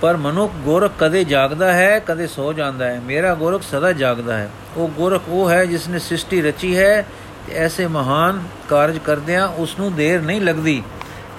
ਪਰ 0.00 0.16
ਮਨੁੱਖ 0.16 0.52
ਗੋਰਖ 0.52 0.92
ਕਦੇ 0.98 1.24
ਜਾਗਦਾ 1.24 1.72
ਹੈ, 1.72 1.98
ਕਦੇ 1.98 2.26
ਸੋ 2.26 2.52
ਜਾਂਦਾ 2.52 2.86
ਹੈ। 2.86 3.00
ਮੇਰਾ 3.00 3.34
ਗੋਰਖ 3.34 3.62
ਸਦਾ 3.62 3.92
ਜਾਗਦਾ 3.92 4.36
ਹੈ। 4.36 4.50
ਉਹ 4.76 4.88
ਗੋਰਖ 4.88 5.22
ਉਹ 5.28 5.50
ਹੈ 5.50 5.64
ਜਿਸ 5.66 5.88
ਨੇ 5.88 5.98
ਸ੍ਰਿਸ਼ਟੀ 5.98 6.42
ਰਚੀ 6.42 6.76
ਹੈ 6.78 7.06
ਤੇ 7.46 7.54
ਐਸੇ 7.54 7.86
ਮਹਾਨ 7.86 8.42
ਕਾਰਜ 8.68 8.98
ਕਰਦਿਆਂ 8.98 9.48
ਉਸ 9.48 9.78
ਨੂੰ 9.78 9.94
ਦੇਰ 9.94 10.20
ਨਹੀਂ 10.20 10.40
ਲੱਗਦੀ। 10.40 10.82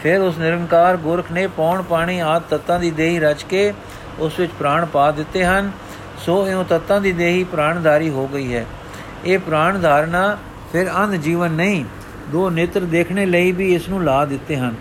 ਫਿਰ 0.06 0.22
ਉਸ 0.22 0.38
ਨਿਰੰਕਾਰ 0.38 0.98
ਗੋਰਖ 0.98 1.32
ਨੇ 1.32 1.48
ਪੌਣ 1.48 1.82
ਪਾਣੀ 1.82 2.20
ਆਦ 2.20 2.42
ਤਤਾਂ 2.50 2.80
ਦੀ 2.80 2.92
ਦੇਹੀ 2.92 3.20
ਰਚ 3.20 3.44
ਕੇ 3.44 3.74
ਉਸ 4.20 4.40
ਵਿੱਚ 4.40 4.52
ਪ੍ਰਾਣ 4.60 4.86
ਪਾ 4.86 5.12
ਦਿੱਤੇ 5.12 5.46
ਹਨ। 5.46 5.72
ਸੋ 6.18 6.48
ਇਹ 6.48 6.64
ਤਤਾਂ 6.70 7.02
ਦੀ 7.02 7.12
ਦੇਹੀ 7.12 7.44
ਪ੍ਰਾਣਧਾਰੀ 7.44 8.10
ਹੋ 8.10 8.28
ਗਈ 8.28 8.56
ਹੈ। 8.56 8.66
ਇਹ 9.26 9.40
ਪ੍ਰਾਣ 9.40 9.80
ਧਾਰਨਾ 9.80 10.38
ਫਿਰ 10.72 10.88
ਅੰਧ 10.98 11.14
ਜੀਵਨ 11.14 11.52
ਨਹੀਂ, 11.52 11.86
ਦੋ 12.32 12.50
ਨੇਤਰ 12.50 12.82
ਦੇਖਣੇ 12.82 13.26
ਲਈ 13.26 13.52
ਵੀ 13.52 13.76
ਇਸ 13.76 13.90
ਨੂੰ 13.90 14.04
ਲਾ 14.04 14.26
ਦਿੱਤੇ 14.26 14.58
ਹਨ। 14.58 14.76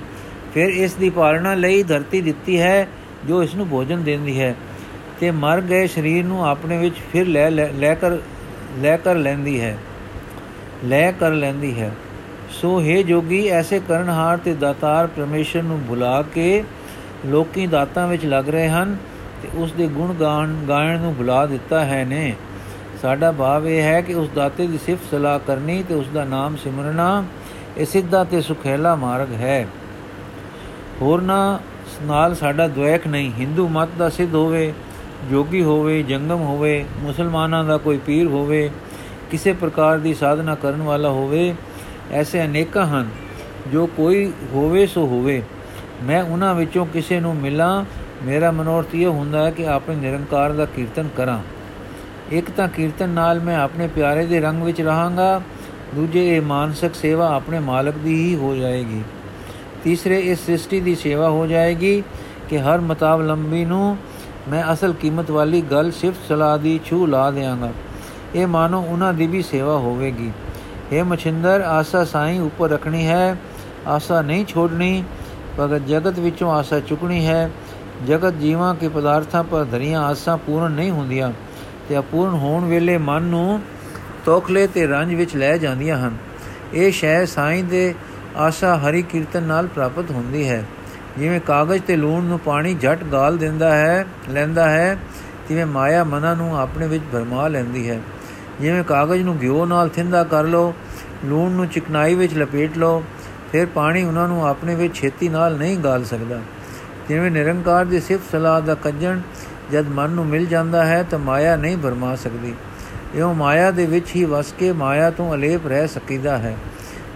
ਫਿਰ 0.55 0.69
ਇਸ 0.69 0.95
ਦੀ 0.95 1.11
ਪਾਲਣਾ 1.11 1.55
ਲਈ 1.55 1.83
ਧਰਤੀ 1.83 2.21
ਦਿੱਤੀ 2.21 2.61
ਹੈ, 2.61 2.89
ਜੋ 3.29 3.43
ਇਸ 3.43 3.55
ਨੂੰ 3.55 3.69
ਭੋਜਨ 3.69 4.03
ਦਿੰਦੀ 4.03 4.41
ਹੈ। 4.41 4.55
ਤੇ 5.21 5.31
ਮਰ 5.31 5.61
ਗਏ 5.61 5.87
ਸਰੀਰ 5.87 6.25
ਨੂੰ 6.25 6.47
ਆਪਣੇ 6.47 6.79
ਵਿੱਚ 6.79 6.95
ਫਿਰ 7.13 7.27
ਲੈ 7.27 7.51
ਲੈ 7.51 7.95
ਕਰ 7.95 8.17
ਲੈ 8.79 8.97
ਕਰ 8.97 9.15
ਲੈਂਦੀ 9.15 9.61
ਹੈ। 9.61 9.79
ਲੈ 10.85 11.13
ਕਰ 11.13 11.31
ਲੈਂਦੀ 11.31 11.81
ਹੈ। 11.81 11.91
ਸੋ 12.61 12.81
ਹੈ 12.81 13.03
ਜੋਗੀ, 13.03 13.47
ਐਸੇ 13.49 13.81
ਕਰਨਹਾਰ 13.89 14.37
ਤੇ 14.37 14.53
ਦਾਤਾਰ 14.55 15.07
ਪਰਮੇਸ਼ਰ 15.07 15.63
ਨੂੰ 15.63 15.81
ਭੁਲਾ 15.89 16.23
ਕੇ 16.23 16.65
ਲੋਕੀ 17.27 17.67
ਦਾਤਾਂ 17.67 18.07
ਵਿੱਚ 18.09 18.25
ਲੱਗ 18.25 18.49
ਰਹੇ 18.49 18.69
ਹਨ 18.69 18.97
ਤੇ 19.43 19.49
ਉਸ 19.55 19.73
ਦੇ 19.73 19.87
ਗੁਣ 19.87 20.15
ਗਾਣ, 20.15 20.55
ਗਾਇਣ 20.69 21.01
ਨੂੰ 21.01 21.15
ਭੁਲਾ 21.15 21.47
ਦਿੱਤਾ 21.47 21.85
ਹੈ 21.85 22.05
ਨੇ। 22.05 22.35
ਸਾਡਾ 23.03 23.33
ਭਾਵ 23.33 23.67
ਇਹ 23.69 23.83
ਹੈ 23.83 24.01
ਕਿ 24.01 24.15
ਉਸ 24.15 24.29
ਦਾਤੇ 24.35 24.67
ਦੀ 24.67 24.79
ਸਿਫਤ 24.87 25.11
ਸਲਾਹ 25.11 25.39
ਕਰਨੀ 25.39 25.83
ਤੇ 25.83 25.95
ਉਸ 25.95 26.07
ਦਾ 26.15 26.25
ਨਾਮ 26.25 26.57
ਸਿਮਰਨਾ, 26.57 27.25
ਇਹ 27.77 27.87
ਸਿੱਧਾ 27.87 28.25
ਤੇ 28.25 28.41
ਸੁਖੇਲਾ 28.41 28.95
ਮਾਰਗ 28.95 29.33
ਹੈ। 29.33 29.67
ਹੋਰਨਾ 31.03 31.59
ਨਾਲ 32.03 32.35
ਸਾਡਾ 32.35 32.69
ਦੁਇਕ 32.69 33.07
ਨਹੀਂ, 33.07 33.33
ਹਿੰਦੂ 33.39 33.69
ਮਤ 33.69 33.89
ਦਾ 33.99 34.09
ਸਿੱਧ 34.09 34.35
ਹੋਵੇ, 34.35 34.73
ਜੋਗੀ 35.31 35.63
ਹੋਵੇ, 35.63 36.03
ਜੰਗਮ 36.03 36.43
ਹੋਵੇ, 36.43 36.85
ਮੁਸਲਮਾਨਾਂ 36.99 37.65
ਦਾ 37.65 37.77
ਕੋਈ 37.77 37.99
ਪੀਰ 37.99 38.27
ਹੋਵੇ, 38.27 38.71
ਕਿਸੇ 39.31 39.53
ਪ੍ਰਕਾਰ 39.53 39.99
ਦੀ 39.99 40.15
ਸਾਧਨਾ 40.15 40.55
ਕਰਨ 40.55 40.83
ਵਾਲਾ 40.83 41.09
ਹੋਵੇ 41.09 41.55
ਐਸੇ 42.13 42.45
ਅਨੇਕਾਂ 42.45 42.87
ਹਨ, 42.87 43.09
ਜੋ 43.73 43.87
ਕੋਈ 43.87 44.33
ਹੋਵੇ 44.55 44.87
ਸੋ 44.87 45.07
ਹੋਵੇ। 45.07 45.43
ਮੈਂ 46.03 46.23
ਉਹਨਾਂ 46.23 46.55
ਵਿੱਚੋਂ 46.55 46.87
ਕਿਸੇ 46.87 47.21
ਨੂੰ 47.21 47.37
ਮਿਲਾਂ, 47.37 47.85
ਮੇਰਾ 48.23 48.51
ਮਨੋਰਥ 48.51 48.95
ਇਹ 48.95 49.07
ਹੁੰਦਾ 49.07 49.45
ਹੈ 49.45 49.51
ਕਿ 49.51 49.67
ਆਪਣੇ 49.69 49.97
ਨਿਰੰਕਾਰ 49.97 50.53
ਦਾ 50.53 50.65
ਕੀਰਤਨ 50.65 51.09
ਕਰਾਂ। 51.17 51.41
ਇੱਕ 52.33 52.51
ਤਾਂ 52.51 52.69
ਕੀਰਤਨ 52.69 53.09
ਨਾਲ 53.09 53.41
ਮੈਂ 53.41 53.57
ਆਪਣੇ 53.57 53.87
ਪਿਆਰੇ 53.87 54.27
ਦੇ 54.27 54.41
ਰੰਗ 54.41 54.63
ਵਿੱਚ 54.63 54.81
ਰਹਾਂਗਾ, 54.81 55.41
ਦੂਜੇ 55.95 56.37
ਇਹ 56.37 56.43
ਮਾਨਸਿਕ 56.43 56.95
ਸੇਵਾ 56.95 57.35
ਆਪਣੇ 57.35 57.59
ਮਾਲਕ 57.59 57.95
ਦੀ 57.95 58.15
ਹੀ 58.15 58.35
ਹੋ 58.37 58.55
ਜਾਏਗੀ। 58.57 59.03
ਤੀਸਰੇ, 59.85 60.19
ਇਸ 60.21 60.45
ਸ੍ਰਿਸ਼ਟੀ 60.45 60.81
ਦੀ 60.81 60.95
ਸੇਵਾ 60.95 61.29
ਹੋ 61.29 61.47
ਜਾਏਗੀ 61.47 62.03
ਕਿ 62.49 62.59
ਹਰ 62.59 62.81
ਮਤਾਵਲੰਬੀ 62.81 63.65
ਨੂੰ 63.65 63.97
ਮੈਂ 64.49 64.65
ਅਸਲ 64.73 64.93
ਕੀਮਤ 64.93 65.31
ਵਾਲੀ 65.31 65.61
ਗੱਲ 65.61 65.91
ਸਿਫਤ 65.91 66.29
ਸਲਾਹ 66.29 66.59
ਦੀ 66.59 66.81
ਛੂ 66.85 67.07
ਲਾ 67.07 67.31
ਦੇਵਾਂਗਾ 67.31 67.73
ਇਹ 68.35 68.47
ਮਾਨੋ 68.47 68.81
ਉਹਨਾਂ 68.83 69.13
ਦੀ 69.13 69.27
ਵੀ 69.27 69.43
ਸੇਵਾ 69.43 69.77
ਹੋਵੇਗੀ। 69.79 70.31
हे 70.85 71.05
ਮਛਿੰਦਰ 71.05 71.61
ਆਸਾ 71.61 72.05
ਸਾਈਂ 72.05 72.41
ਉੱਪਰ 72.41 72.71
ਰੱਖਣੀ 72.71 73.07
ਹੈ 73.07 73.37
ਆਸਾ 73.87 74.21
ਨਹੀਂ 74.23 74.45
ਛੋੜਨੀ 74.47 75.05
ਭਗਤ 75.59 75.87
ਜਗਤ 75.87 76.19
ਵਿੱਚੋਂ 76.19 76.51
ਆਸਾ 76.53 76.81
ਚੁਕਣੀ 76.81 77.27
ਹੈ 77.27 77.51
ਜਗਤ 78.07 78.35
ਜੀਵਾਂ 78.35 78.75
ਕੇ 78.75 78.89
ਪਦਾਰਥਾਂ 78.89 79.43
ਪਰ 79.45 79.65
ਧਰੀਆਂ 79.65 80.03
ਆਸਾਂ 80.03 80.37
ਪੂਰਨ 80.37 80.73
ਨਹੀਂ 80.73 80.91
ਹੁੰਦੀਆਂ 80.91 81.33
ਤੇ 81.89 81.99
ਅਪੂਰਨ 81.99 82.35
ਹੋਣ 82.35 82.65
ਵੇਲੇ 82.65 82.97
ਮਨ 83.01 83.23
ਨੂੰ 83.25 83.61
ਤੋਖਲੇ 84.25 84.67
ਤੇ 84.67 84.87
ਰੰਜ 84.87 85.15
ਵਿੱਚ 85.15 85.37
ਲੈ 85.37 85.57
ਜਾਂਦੀਆਂ 85.57 85.97
ਹਨ 85.99 86.17
ਇਹ 86.75 86.91
ਸ਼ੈ 86.93 87.25
ਸਾਈਂ 87.25 87.63
ਦੇ 87.65 87.95
ਆਸ਼ਾ 88.39 88.77
ਹਰੀ 88.79 89.03
ਕੀਰਤਨ 89.03 89.43
ਨਾਲ 89.43 89.67
ਪ੍ਰਾਪਤ 89.67 90.11
ਹੁੰਦੀ 90.11 90.49
ਹੈ 90.49 90.65
ਜਿਵੇਂ 91.19 91.41
ਕਾਗਜ਼ 91.41 91.83
ਤੇ 91.83 91.97
ਲੂਣ 91.97 92.25
ਨੂੰ 92.25 92.39
ਪਾਣੀ 92.39 92.75
ਝਟ 92.75 93.05
ਗਾਲ 93.05 93.37
ਦਿੰਦਾ 93.37 93.75
ਹੈ 93.75 94.05
ਲੈਂਦਾ 94.31 94.69
ਹੈ 94.71 94.97
ਤਿਵੇਂ 95.49 95.67
ਮਾਇਆ 95.67 96.05
ਮਨਾਂ 96.05 96.35
ਨੂੰ 96.37 96.57
ਆਪਣੇ 96.59 96.87
ਵਿੱਚ 96.87 97.05
ਭਰਮਾ 97.13 97.47
ਲੈਂਦੀ 97.49 97.89
ਹੈ 97.89 98.01
ਜਿਵੇਂ 98.61 98.83
ਕਾਗਜ਼ 98.85 99.23
ਨੂੰ 99.23 99.39
ਘਿਓ 99.43 99.65
ਨਾਲ 99.67 99.89
ਥਿੰਦਾ 99.89 100.25
ਕਰ 100.25 100.45
ਲੋ 100.45 100.75
ਲੂਣ 101.25 101.51
ਨੂੰ 101.51 101.67
ਚਿਕਨਾਈ 101.67 102.15
ਵਿੱਚ 102.15 102.35
ਲਪੇਟ 102.35 102.79
ਲੋ 102.79 103.03
ਫਿਰ 103.53 103.67
ਪਾਣੀ 103.67 104.05
ਉਹਨਾਂ 104.05 104.29
ਨੂੰ 104.29 104.47
ਆਪਣੇ 104.47 104.75
ਵਿੱਚ 104.75 104.95
ਛੇਤੀ 104.95 105.29
ਨਾਲ 105.29 105.57
ਨਹੀਂ 105.57 105.79
ਗਾਲ 105.79 106.05
ਸਕਦਾ। 106.05 106.41
ਜਿਵੇਂ 107.09 107.31
ਨਿਰੰਕਾਰ 107.31 107.85
ਦੀ 107.85 108.01
ਸਿਫਤ 108.01 108.31
ਸਲਾਹ 108.33 108.61
ਦਾ 108.61 108.75
ਕੱਜਣ 108.75 109.21
ਜਦ 109.73 109.89
ਮਨ 109.89 110.11
ਨੂੰ 110.11 110.27
ਮਿਲ 110.27 110.47
ਜਾਂਦਾ 110.47 110.85
ਹੈ 110.87 111.03
ਤਾਂ 111.03 111.19
ਮਾਇਆ 111.19 111.57
ਨਹੀਂ 111.57 111.77
ਭਰਮਾ 111.77 112.15
ਸਕਦੀ। 112.17 112.55
ਇਹੋ 113.15 113.33
ਮਾਇਆ 113.33 113.71
ਦੇ 113.71 113.87
ਵਿੱਚ 113.87 114.15
ਹੀ 114.17 114.25
ਵਸ 114.25 114.53
ਕੇ 114.59 114.73
ਮਾਇਆ 114.73 115.11
ਤੋਂ 115.11 115.35
ਅਲੇਪ 115.35 115.67
ਰਹਿ 115.67 115.89
ਸਕੀਦਾ 115.89 116.39
ਹੈ। 116.39 116.57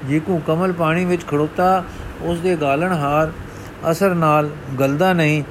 ਜੇ 0.05 0.21
ਕੋ 0.21 0.41
ਕਮਲ 0.47 0.73
ਪਾਣੀ 0.73 1.05
ਵਿੱਚ 1.05 1.27
ਖੜੋਤਾ 1.27 1.85
ਉਸ 2.23 2.41
ਦੇ 2.41 2.57
ਗਾਲਣ 2.57 2.93
ਹਾਰ 2.93 3.33
ਅਸਰ 3.91 4.15
ਨਾਲ 4.15 4.51
ਗਲਦਾ 4.81 5.13
ਨਹੀਂ, 5.13 5.43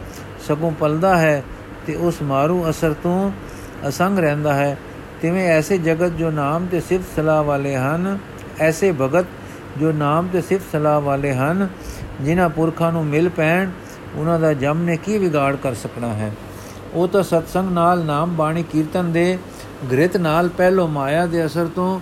ਸਗੋਂ 0.47 0.71
ਪਲਦਾ 0.71 1.17
ਹੈ 1.17 1.43
ਤੇ 1.87 1.95
ਉਸ 1.95 2.21
ਮਾਰੂ 2.21 2.69
ਅਸਰ 2.69 2.93
ਤੋਂ 2.93 3.31
ਅਸੰਗ 3.87 4.19
ਰਹਿੰਦਾ 4.19 4.53
ਹੈ। 4.53 4.77
ਤਿਵੇਂ 5.21 5.49
ਐਸੇ 5.49 5.77
ਜਗਤ 5.77 6.11
ਜੋ 6.11 6.31
ਨਾਮ 6.31 6.65
ਤੇ 6.65 6.79
ਸਿਫਤ 6.79 7.15
ਸਲਾਹ 7.15 7.43
ਵਾਲੇ 7.43 7.75
ਹਨ, 7.75 8.17
ਐਸੇ 8.59 8.91
ਭਗਤ 8.91 9.25
ਜੋ 9.77 9.91
ਨਾਮ 9.91 10.27
ਤੇ 10.33 10.41
ਸਿਫਤ 10.41 10.65
ਸਲਾਹ 10.71 11.01
ਵਾਲੇ 11.01 11.33
ਹਨ, 11.33 11.67
ਜਿਨ੍ਹਾਂ 12.21 12.49
ਪੁਰਖਾਂ 12.49 12.91
ਨੂੰ 12.91 13.05
ਮਿਲ 13.05 13.29
ਪੈਣ, 13.29 13.69
ਉਹਨਾਂ 14.15 14.39
ਦਾ 14.39 14.53
ਜਮ 14.53 14.77
ਨੇ 14.77 14.97
ਕੀ 14.97 15.17
ਵਿਗਾੜ 15.17 15.55
ਕਰ 15.55 15.73
ਸਕਣਾ 15.73 16.07
ਹੈ? 16.07 16.31
ਉਹ 16.93 17.07
ਤਾਂ 17.07 17.23
ਸਤਸੰਗ 17.23 17.69
ਨਾਲ 17.69 18.05
ਨਾਮ 18.05 18.35
ਬਾਣੀ 18.35 18.63
ਕੀਰਤਨ 18.63 19.11
ਦੇ 19.11 19.37
ਗ੍ਰਿਤ 19.91 20.17
ਨਾਲ 20.17 20.49
ਪਹਿਲੋ 20.49 20.87
ਮਾਇਆ 20.87 21.25
ਦੇ 21.25 21.45
ਅਸਰ 21.45 21.65
ਤੋਂ 21.65 21.99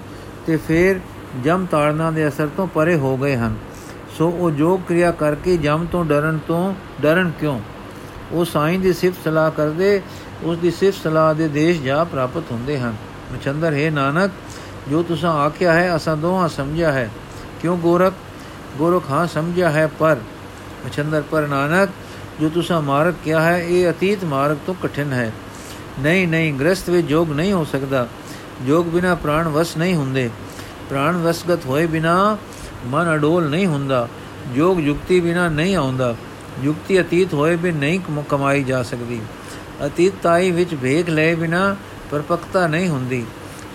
ਤੇ 0.47 0.57
ਫਿਰ 0.57 0.99
ਜਮ 1.43 1.65
ਤਾੜਨਾ 1.71 2.11
ਦੇ 2.11 2.27
ਅਸਰ 2.27 2.47
ਤੋਂ 2.57 2.67
ਪਰੇ 2.67 2.95
ਹੋ 2.95 3.17
ਗਏ 3.17 3.35
ਹਨ। 3.35 3.55
ਸੋ 4.17 4.29
ਉਹ 4.29 4.51
ਜੋ 4.51 4.77
ਕਿਰਿਆ 4.77 5.11
ਕਰਕੇ 5.11 5.57
ਜਮ 5.57 5.85
ਤੋਂ 5.91 6.05
ਡਰਨ 6.05 6.39
ਤੋਂ, 6.47 6.73
ਡਰਨ 7.01 7.31
ਕਿਉਂ? 7.39 7.59
ਉਹ 8.31 8.45
ਸਾਈਂ 8.45 8.79
ਦੀ 8.79 8.93
ਸਿਫਤ 8.93 9.23
ਸਲਾਹ 9.23 9.51
ਕਰਦੇ, 9.51 10.01
ਉਸ 10.43 10.57
ਦੀ 10.57 10.71
ਸਿਫਤ 10.71 11.03
ਸਲਾਹ 11.03 11.33
ਦੇ 11.33 11.47
ਦੇਸ਼ 11.47 11.81
ਜਾ 11.81 12.03
ਪ੍ਰਾਪਤ 12.03 12.43
ਹੁੰਦੇ 12.51 12.79
ਹਨ। 12.79 12.95
ਮਚੰਦਰ 13.33 13.73
ਹੈ 13.73 13.91
ਨਾਨਕ, 13.91 14.31
ਜੋ 14.89 15.03
ਤੁਸੀਂ 15.03 15.27
ਆਖਿਆ 15.27 15.73
ਹੈ, 15.73 15.95
ਅਸਾਂ 15.95 16.17
ਦੋਹਾਂ 16.17 16.49
ਸਮਝਿਆ 16.49 16.91
ਹੈ। 16.91 17.09
ਕਿਉਂ 17.61 17.77
ਗੋਰਖ? 17.77 18.13
ਗੋਰਖ, 18.77 19.03
ਹਾਂ, 19.11 19.27
ਸਮਝਿਆ 19.27 19.71
ਹੈ, 19.71 19.87
ਪਰ 19.87 20.17
ਮਚੰਦਰ 20.85 21.23
ਪਰ 21.31 21.47
ਨਾਨਕ, 21.47 21.89
ਜੋ 22.41 22.49
ਤੁਸੀਂ 22.49 22.75
ਮਾਰਗ 22.75 23.13
ਕਿਹਾ 23.23 23.41
ਹੈ, 23.41 23.59
ਇਹ 23.59 23.91
ਅਤੀਤ 23.91 24.23
ਮਾਰਗ 24.23 24.57
ਤੋਂ 24.65 24.75
ਕਠਿਨ 24.83 25.13
ਹੈ। 25.13 25.31
ਨਹੀਂ 25.99 26.27
ਨਹੀਂ 26.27 26.53
ਗ੍ਰਸਤ 26.53 26.89
ਵਿੱਚ 26.89 27.07
ਜੋਗ 27.07 27.31
ਨਹੀਂ 27.31 27.53
ਹੋ 27.53 27.63
ਸਕਦਾ। 27.63 28.07
ਜੋਗ 28.67 28.85
ਬਿਨਾ 28.85 29.15
ਪ੍ਰਾਣ 29.15 29.47
ਵਸ 29.47 29.77
ਨਹੀਂ 29.77 29.95
ਹੁੰਦੇ। 29.95 30.29
ਪ੍ਰਾਣ 30.89 31.17
ਵਸਗਤ 31.17 31.65
ਹੋਏ 31.65 31.85
ਬਿਨਾ 31.85 32.37
ਮਨ 32.85 33.15
ਅਡੋਲ 33.15 33.49
ਨਹੀਂ 33.49 33.67
ਹੁੰਦਾ। 33.67 34.07
ਜੋਗ 34.55 34.79
ਯੁਕਤੀ 34.79 35.19
ਬਿਨਾ 35.19 35.47
ਨਹੀਂ 35.49 35.75
ਆਉਂਦਾ। 35.75 36.15
ਯੁਕਤੀ 36.63 37.01
ਅਤੀਤ 37.01 37.33
ਹੋਏ 37.33 37.55
ਬਿਨ 37.55 37.75
ਨਹੀਂ 37.75 37.99
ਕਮਾਈ 38.29 38.63
ਜਾ 38.63 38.83
ਸਕਦੀ। 38.83 39.21
ਅਤੀਤਾਈ 39.85 40.51
ਵਿੱਚ 40.51 40.73
ਵੇਖ 40.73 41.09
ਲਏ 41.09 41.35
ਬਿਨਾ 41.35 41.75
ਪਰਪਕਤਾ 42.11 42.65
ਨਹੀਂ 42.67 42.89
ਹੁੰਦੀ। 42.89 43.25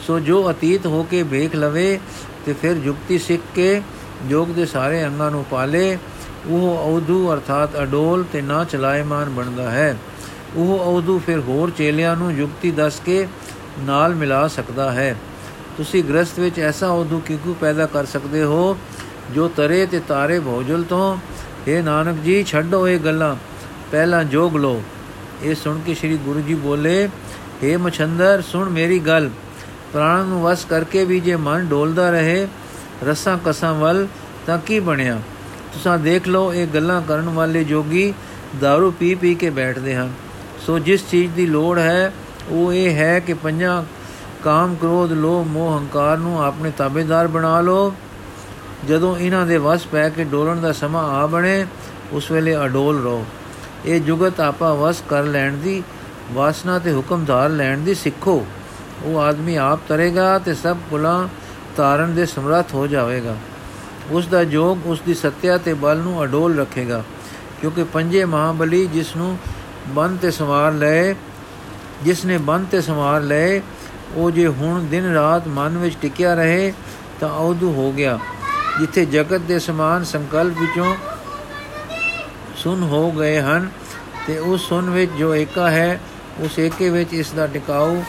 ਸੋ 0.06 0.18
ਜੋ 0.20 0.50
ਅਤੀਤ 0.50 0.86
ਹੋ 0.86 1.02
ਕੇ 1.02 1.22
ਵੇਖ 1.22 1.54
ਲਵੇ 1.56 1.98
ਤੇ 2.46 2.52
ਫਿਰ 2.52 2.76
ਯੁਕਤੀ 2.76 3.18
ਸਿੱਖ 3.18 3.42
ਕੇ 3.54 3.82
ਜੋਗ 4.28 4.48
ਦੇ 4.48 4.66
ਸਾਰੇ 4.66 5.04
ਅੰਗਾਂ 5.06 5.30
ਨੂੰ 5.30 5.44
ਪਾਲੇ, 5.50 5.98
ਉਹ 6.46 6.78
ਔਧੂ 6.78 7.32
ਅਰਥਾਤ 7.32 7.76
ਅਡੋਲ 7.82 8.24
ਤੇ 8.32 8.42
ਨਾ 8.42 8.64
ਚਲਾਇਮਾਨ 8.64 9.30
ਬਣਦਾ 9.30 9.70
ਹੈ। 9.70 9.96
ਉਹ 10.56 10.78
ਔਧੂ 10.78 11.18
ਫਿਰ 11.26 11.40
ਹੋਰ 11.40 11.70
ਚੇਲਿਆਂ 11.70 12.16
ਨੂੰ 12.16 12.32
ਯੁਕਤੀ 12.32 12.70
ਦੱਸ 12.70 13.00
ਕੇ 13.06 13.26
ਨਾਲ 13.80 14.14
ਮਿਲਾ 14.14 14.46
ਸਕਦਾ 14.48 14.90
ਹੈ। 14.92 15.16
ਤੁਸੀਂ 15.76 16.02
ਗ੍ਰਸਤ 16.04 16.38
ਵਿੱਚ 16.38 16.58
ਐਸਾ 16.60 16.88
ਔਧੂ 16.88 17.20
ਕਿਕੂ 17.26 17.54
ਪੈਦਾ 17.60 17.86
ਕਰ 17.86 18.06
ਸਕਦੇ 18.06 18.42
ਹੋ, 18.42 18.76
ਜੋ 19.34 19.48
ਤਰੇ 19.48 19.84
ਤੇ 19.86 20.00
ਤਾਰੇ 20.08 20.38
ਭੋਜਲ 20.40 20.82
ਤੋਂ 20.82 21.16
ਇਹ 21.68 21.82
ਨਾਨਕ 21.82 22.22
ਜੀ, 22.22 22.42
ਛੱਡੋ 22.42 22.86
ਇਹ 22.88 22.98
ਗੱਲਾਂ। 22.98 23.34
ਪਹਿਲਾਂ 23.90 24.24
ਜੋਗ 24.24 24.56
ਲੋ 24.56 24.82
ਇਹ 25.42 25.54
ਸੁਣ 25.54 25.78
ਕੇ 25.80 25.94
ਸ੍ਰੀ 25.94 26.16
ਗੁਰੂ 26.16 26.40
ਜੀ 26.40 26.54
ਬੋਲੇ 26.54 27.08
हे 27.63 27.77
ਮਛੰਦਰ 27.79 28.41
ਸੁਣ 28.41 28.69
ਮੇਰੀ 28.69 28.99
ਗੱਲ 28.99 29.29
ਪ੍ਰਾਣ 29.93 30.25
ਨੂੰ 30.25 30.41
ਵਸ 30.41 30.65
ਕਰਕੇ 30.65 31.03
ਵੀ 31.05 31.19
ਜੇ 31.19 31.35
ਮਨ 31.35 31.65
ਡੋਲਦਾ 31.65 32.09
ਰਹੇ 32.09 32.47
ਰਸਾਂ 33.03 33.37
ਕਸਾਂ 33.45 33.73
ਵੱਲ 33.73 34.07
ਤਾਂ 34.47 34.57
ਕੀ 34.57 34.79
ਬਣਿਆ 34.79 35.19
ਤੁਸੀਂ 35.73 35.97
ਦੇਖ 35.99 36.27
ਲਓ 36.27 36.53
ਇਹ 36.53 36.67
ਗੱਲਾਂ 36.67 37.01
ਕਰਨ 37.01 37.29
ਵਾਲੇ 37.29 37.63
ਜੋਗੀ 37.63 38.13
दारू 38.63 38.91
ਪੀ 38.91 39.13
ਪੀ 39.15 39.33
ਕੇ 39.35 39.49
ਬੈਠਦੇ 39.49 39.95
ਹਨ 39.95 40.11
ਸੋ 40.65 40.77
ਜਿਸ 40.79 41.03
ਚੀਜ਼ 41.11 41.31
ਦੀ 41.31 41.45
ਲੋੜ 41.45 41.77
ਹੈ 41.79 42.11
ਉਹ 42.49 42.73
ਇਹ 42.73 42.95
ਹੈ 42.95 43.19
ਕਿ 43.19 43.33
ਪੰਜਾਂ 43.33 43.83
ਕਾਮ 44.43 44.75
ਕ੍ਰੋਧ 44.75 45.11
ਲੋਭ 45.11 45.47
ਮੋਹ 45.47 45.77
ਹੰਕਾਰ 45.77 46.17
ਨੂੰ 46.17 46.41
ਆਪਣੇ 46.43 46.71
ਤਾਬੇਦਾਰ 46.77 47.27
ਬਣਾ 47.27 47.59
ਲਓ 47.61 47.93
ਜਦੋਂ 48.87 49.17
ਇਹਨਾਂ 49.17 49.45
ਦੇ 49.45 49.57
ਵਸ 49.57 49.85
ਪੈ 49.85 50.07
ਕੇ 50.09 50.23
ਡੋਲਣ 50.23 50.61
ਦਾ 50.61 50.71
ਸਮਾਂ 50.71 51.03
ਆ 51.13 51.25
ਬਣੇ 51.27 51.65
ਉਸ 52.13 52.31
ਵੇਲੇ 52.31 52.55
ਅਡੋਲ 52.65 53.01
ਰਹੋ 53.03 53.25
ਇਹ 53.85 54.01
ਜੁਗਤ 54.01 54.39
ਆਪਾ 54.41 54.73
ਵਸ 54.73 55.01
ਕਰ 55.09 55.23
ਲੈਣ 55.23 55.57
ਦੀ 55.57 55.81
ਵਾਸਨਾ 56.32 56.78
ਤੇ 56.78 56.92
ਹੁਕਮਦਾਰ 56.92 57.50
ਲੈਣ 57.50 57.78
ਦੀ 57.78 57.94
ਸਿੱਖੋ। 57.94 58.44
ਉਹ 59.04 59.18
ਆਦਮੀ 59.18 59.56
ਆਪ 59.56 59.80
ਤਰੇਗਾ 59.88 60.38
ਤੇ 60.38 60.54
ਸਭ 60.54 60.76
ਕੁਲਾਂ 60.90 61.28
ਤਾਰਨ 61.76 62.14
ਦੇ 62.14 62.26
ਸਮਰੱਥ 62.26 62.74
ਹੋ 62.74 62.86
ਜਾਵੇਗਾ। 62.86 63.36
ਉਸ 64.10 64.26
ਦਾ 64.26 64.42
ਜੋਗ 64.44 64.86
ਉਸ 64.86 65.00
ਦੀ 65.00 65.14
ਸੱਤਿਆ 65.14 65.56
ਤੇ 65.58 65.74
ਬਲ 65.74 65.98
ਨੂੰ 65.98 66.22
ਅਡੋਲ 66.24 66.58
ਰੱਖੇਗਾ, 66.58 67.02
ਕਿਉਂਕਿ 67.60 67.84
ਪੰਜੇ 67.84 68.24
ਮਹਾਬਲੀ 68.24 68.86
ਜਿਸ 68.86 69.14
ਨੂੰ 69.16 69.36
ਬੰਨ 69.88 70.16
ਤੇ 70.16 70.30
ਸਵਾਰ 70.30 70.72
ਲਏ, 70.72 71.14
ਜਿਸ 72.02 72.24
ਨੇ 72.24 72.38
ਬੰਨ 72.38 72.64
ਤੇ 72.64 72.80
ਸਵਾਰ 72.80 73.20
ਲਏ, 73.22 73.60
ਉਹ 74.14 74.30
ਜੇ 74.30 74.46
ਹੁਣ 74.48 74.84
ਦਿਨ 74.84 75.12
ਰਾਤ 75.14 75.48
ਮਨ 75.48 75.78
ਵਿੱਚ 75.78 75.96
ਟਿਕਿਆ 76.02 76.34
ਰਹੇ, 76.34 76.72
ਤਾਂ 77.20 77.28
ਔਦੂ 77.28 77.72
ਹੋ 77.72 77.90
ਗਿਆ, 77.92 78.18
ਜਿੱਥੇ 78.80 79.04
ਜਗਤ 79.06 79.40
ਦੇ 79.40 79.58
ਸਮਾਨ 79.58 80.04
ਸੰਕਲਪ 80.04 80.60
ਵਿੱਚੋਂ 80.60 80.94
ਸੁਨ 82.56 82.82
ਹੋ 82.82 83.10
ਗਏ 83.10 83.40
ਹਨ 83.40 83.68
ਤੇ 84.26 84.38
ਉਸ 84.38 84.68
ਸੁਨ 84.68 84.90
ਵਿੱਚ 84.90 85.12
ਜੋ 85.12 85.34
ਏਕਾ 85.34 85.70
ਹੈ 85.70 86.00
ਉਸ 86.38 86.58
ਏਕੇ 86.58 86.90
ਵਿੱਚ 86.90 87.12
ਇਸ 87.12 87.30
ਦਾ 87.30 87.46
ਟਿਕਾਉ 87.46 88.02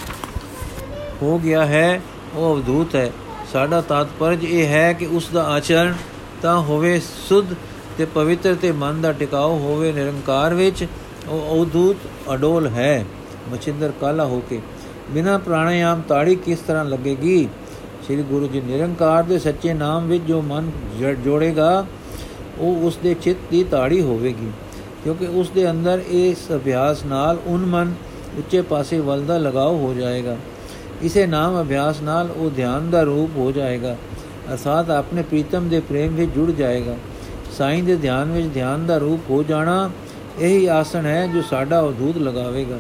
ਹੋ 1.21 1.39
ਗਿਆ 1.39 1.65
ਹੈ। 1.65 2.01
ਉਹ 2.34 2.55
ਅਵਧੂਤ 2.55 2.95
ਹੈ। 2.95 3.12
ਸਾਡਾ 3.53 3.81
ਤਾਤਪਰਜ 3.81 4.43
ਇਹ 4.43 4.67
ਹੈ 4.67 4.93
ਕਿ 4.93 5.05
ਉਸ 5.05 5.29
ਦਾ 5.34 5.43
ਆਚਰਣ 5.43 5.93
ਤਾਂ 6.41 6.62
ਹੋਵੇ 6.62 7.01
ਸੁਧ 7.29 7.45
ਤੇ 7.97 8.05
ਪਵਿੱਤਰ 8.05 8.55
ਤੇ 8.55 8.71
ਮਨ 8.71 9.01
ਦਾ 9.01 9.12
ਟਿਕਾਉ 9.12 9.60
ਹੋਵੇ 9.60 9.91
ਨਿਰੰਕਾਰ 9.91 10.53
ਵਿੱਚ। 10.53 10.88
ਉਹ 11.27 11.60
ਅਵਧੂਤ, 11.60 11.95
ਅਡੋਲ 12.34 12.67
ਹੈ। 12.67 13.05
ਮਚਿੰਦਰ 13.53 13.91
ਕਾਲਾ 14.01 14.25
ਹੋ 14.25 14.43
ਕੇ, 14.49 14.62
ਬਿਨਾ 15.12 15.38
ਪ੍ਰਾਣਾਯਾਮ 15.38 16.01
ਤਾੜੀ 16.01 16.36
ਕਿਸ 16.36 16.60
ਤਰ੍ਹਾਂ 16.60 16.86
ਲੱਗੇਗੀ? 16.86 17.49
ਸ੍ਰੀ 18.03 18.23
ਗੁਰੂ 18.23 18.47
ਜੀ 18.47 18.62
ਨਿਰੰਕਾਰ 18.62 19.23
ਦੇ 19.23 19.39
ਸੱਚੇ 19.39 19.73
ਨਾਮ 19.73 20.07
ਵਿੱਚ 20.07 20.23
ਜੋ 20.23 20.41
ਮਨ 20.41 20.71
ਜੋੜੇਗਾ, 21.25 21.86
ਉਹ 22.60 22.75
ਉਸ 22.75 22.97
ਦੇ 22.97 23.13
ਚਿੱਤ 23.13 23.39
ਦੀ 23.51 23.63
ਤਾੜੀ 23.63 24.01
ਹੋਵੇਗੀ। 24.01 24.51
ਕਿਉਂਕਿ 25.03 25.27
ਉਸ 25.27 25.49
ਦੇ 25.49 25.71
ਅੰਦਰ 25.71 26.03
ਇਸ 26.07 26.38
ਅਭਿਆਸ 26.55 27.05
ਨਾਲ 27.05 27.38
ਉਨਮਨ 27.45 27.93
ਉੱਚੇ 28.38 28.62
ਪਾਸੇ 28.62 29.00
ਵੱਲ 29.00 29.26
ਦਾ 29.26 29.38
ਲਗਾਓ 29.38 29.78
ਹੋ 29.78 29.94
ਜਾਏਗਾ। 29.94 30.38
ਇਸੇ 31.02 31.26
ਨਾਮ 31.28 31.62
ਅਭਿਆਸ 31.62 32.02
ਨਾਲ 32.02 32.30
ਉਹ 32.32 32.50
ਧਿਆਨ 32.50 32.89
ਦਾ 32.89 33.02
ਰੂਪ 33.04 33.38
ਹੋ 33.38 33.52
ਜਾਏਗਾ। 33.52 33.96
ਅਰਥਾਤ 34.52 34.89
ਆਪਣੇ 34.89 35.22
ਪ੍ਰੀਤਮ 35.22 35.70
ਦੇ 35.70 35.80
ਪ੍ਰੇਮ 35.80 36.15
ਵਿੱਚ 36.15 36.32
ਜੁੜ 36.32 36.52
ਜਾਏਗਾ। 36.52 36.96
ਸਾਈਂ 37.58 37.84
ਦੇ 37.84 37.96
ਧਿਆਨ 37.96 38.32
ਵਿੱਚ 38.32 38.48
ਧਿਆਨ 38.54 38.86
ਦਾ 38.86 38.98
ਰੂਪ 38.98 39.30
ਹੋ 39.30 39.44
ਜਾਣਾ 39.44 39.89
ਇਹੀ 40.39 40.65
ਆਸਣ 40.65 41.06
ਹੈ 41.06 41.28
ਜੋ 41.28 41.41
ਸਾਡਾ 41.41 41.80
ਉਦੂਤ 41.82 42.17
ਲਗਾਵੇਗਾ। 42.17 42.80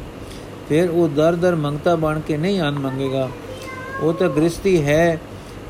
ਫਿਰ 0.69 0.89
ਉਹ 0.89 1.07
ਦਰ 1.09 1.35
ਦਰ 1.35 1.55
ਮੰਗਤਾ 1.55 1.95
ਬਣ 1.95 2.19
ਕੇ 2.19 2.37
ਨਹੀਂ 2.37 2.59
ਆਨ 2.59 2.79
ਮੰਗੇਗਾ। 2.79 3.29
ਉਹ 4.01 4.13
ਤਾਂ 4.13 4.29
ਗ੍ਰਸਤੀ 4.29 4.83
ਹੈ, 4.83 5.19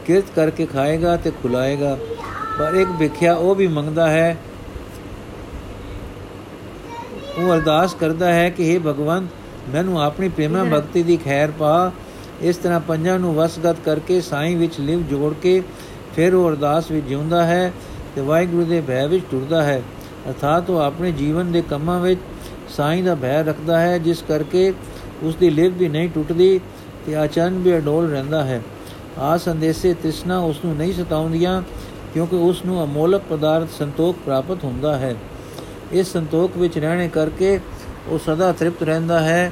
ਕਿਰਤ 0.06 0.26
ਕਰਕੇ 0.36 0.66
ਖਾਏਗਾ 0.66 1.16
ਤੇ 1.18 1.32
ਖੁਲਾਏਗਾ। 1.32 1.98
ਪਰ 2.60 2.74
ਇੱਕ 2.74 2.90
ਵਿਖਿਆ 3.00 3.34
ਉਹ 3.34 3.56
ਵੀ 3.56 3.68
ਮੰਗਦਾ 3.68 4.10
ਹੈ, 4.10 4.38
ਉਹ 7.38 7.54
ਅਰਦਾਸ 7.54 7.94
ਕਰਦਾ 7.94 8.34
ਹੈ 8.34 8.50
ਕਿ 8.50 8.76
हे 8.76 8.82
ਭਗਵੰਤ 8.82 9.30
ਮੈਨੂੰ 9.70 10.02
ਆਪਣੀ 10.02 10.30
ਪ੍ਰੇਮਾ 10.30 10.64
ਭਗਤੀ 10.64 11.04
ਦੀ 11.04 11.18
ਖੈਰ 11.18 11.52
ਪਾ। 11.52 11.92
ਇਸ 12.42 12.58
ਤਰ੍ਹਾਂ 12.58 12.80
ਪੰਜਾਂ 12.80 13.20
ਨੂੰ 13.20 13.34
ਵਸਗਤ 13.36 13.78
ਕਰਕੇ 13.86 14.22
ਸਾਈਂ 14.22 14.58
ਵਿੱਚ 14.58 14.80
ਲਿਵ 14.80 15.02
ਜੋੜ 15.08 15.34
ਕੇ 15.42 15.62
ਫਿਰ 16.16 16.34
ਉਹ 16.34 16.50
ਅਰਦਾਸ 16.50 16.92
ਵਿੱਚ 16.92 17.06
ਜਿਉਂਦਾ 17.06 17.46
ਹੈ 17.46 17.72
ਤੇ 18.16 18.22
ਵਾਹਿਗੁਰੂ 18.22 18.66
ਦੇ 18.66 18.82
ਭੈ 18.82 19.08
ਵਿੱਚ 19.08 19.26
ਟੁਰਦਾ 19.32 19.64
ਹੈ। 19.64 19.82
ਅਰਥਾਤ 20.30 20.70
ਉਹ 20.70 20.78
ਆਪਣੇ 20.78 21.12
ਜੀਵਨ 21.12 21.52
ਦੇ 21.52 21.62
ਕੰਮਾਂ 21.62 22.00
ਵਿੱਚ 22.00 22.20
ਸਾਈਂ 22.70 23.04
ਦਾ 23.04 23.16
ਭੈ 23.16 23.44
ਰੱਖਦਾ 23.44 23.80
ਹੈ 23.80 23.98
ਜਿਸ 23.98 24.24
ਕਰਕੇ 24.28 24.74
ਉਸ 25.24 25.36
ਦੀ 25.36 25.50
ਲਿਵ 25.50 25.74
ਵੀ 25.74 25.90
ਨਹੀਂ 25.90 26.10
ਟੁੱਟਦੀ 26.10 26.60
ਤੇ 27.06 27.16
ਆਚਰਨ 27.16 27.58
ਵੀ 27.58 27.78
ਅਡੋਲ 27.78 28.10
ਰਹਿੰਦਾ 28.10 28.44
ਹੈ। 28.44 28.62
ਆ 29.18 29.38
ਸੰਦੇਸੇ 29.38 29.94
ਤ੍ਰਿਸ਼ਨਾ 29.94 30.40
ਉਸ 30.40 30.66
ਨੂੰ 30.66 30.76
ਨਹੀਂ 30.76 30.94
ਸਤਾਉਂਦੀਆਂ 30.94 31.62
ਕਿਉਂਕਿ 32.14 32.36
ਉਸ 32.36 32.66
ਨੂੰ 32.66 32.84
ਅਮੋਲਕ 32.84 33.22
ਪਦਾਰਥ 33.30 33.70
ਸੰਤੋਖ 33.80 34.16
ਪ੍ਰਾਪਤ 34.26 34.64
ਹੁੰਦਾ 34.64 34.98
ਹੈ। 34.98 35.16
ਇਸ 35.92 36.12
ਸੰਤੋਖ 36.14 36.58
ਵਿੱਚ 36.58 36.78
ਰਹਿਣੇ 36.78 37.08
ਕਰਕੇ 37.08 37.60
ਉਹ 38.08 38.20
ਸਦਾ 38.20 38.52
ਤ੍ਰਿਪਤ 38.52 38.84
ਰਹਿੰਦਾ 38.84 39.20
ਹੈ 39.20 39.52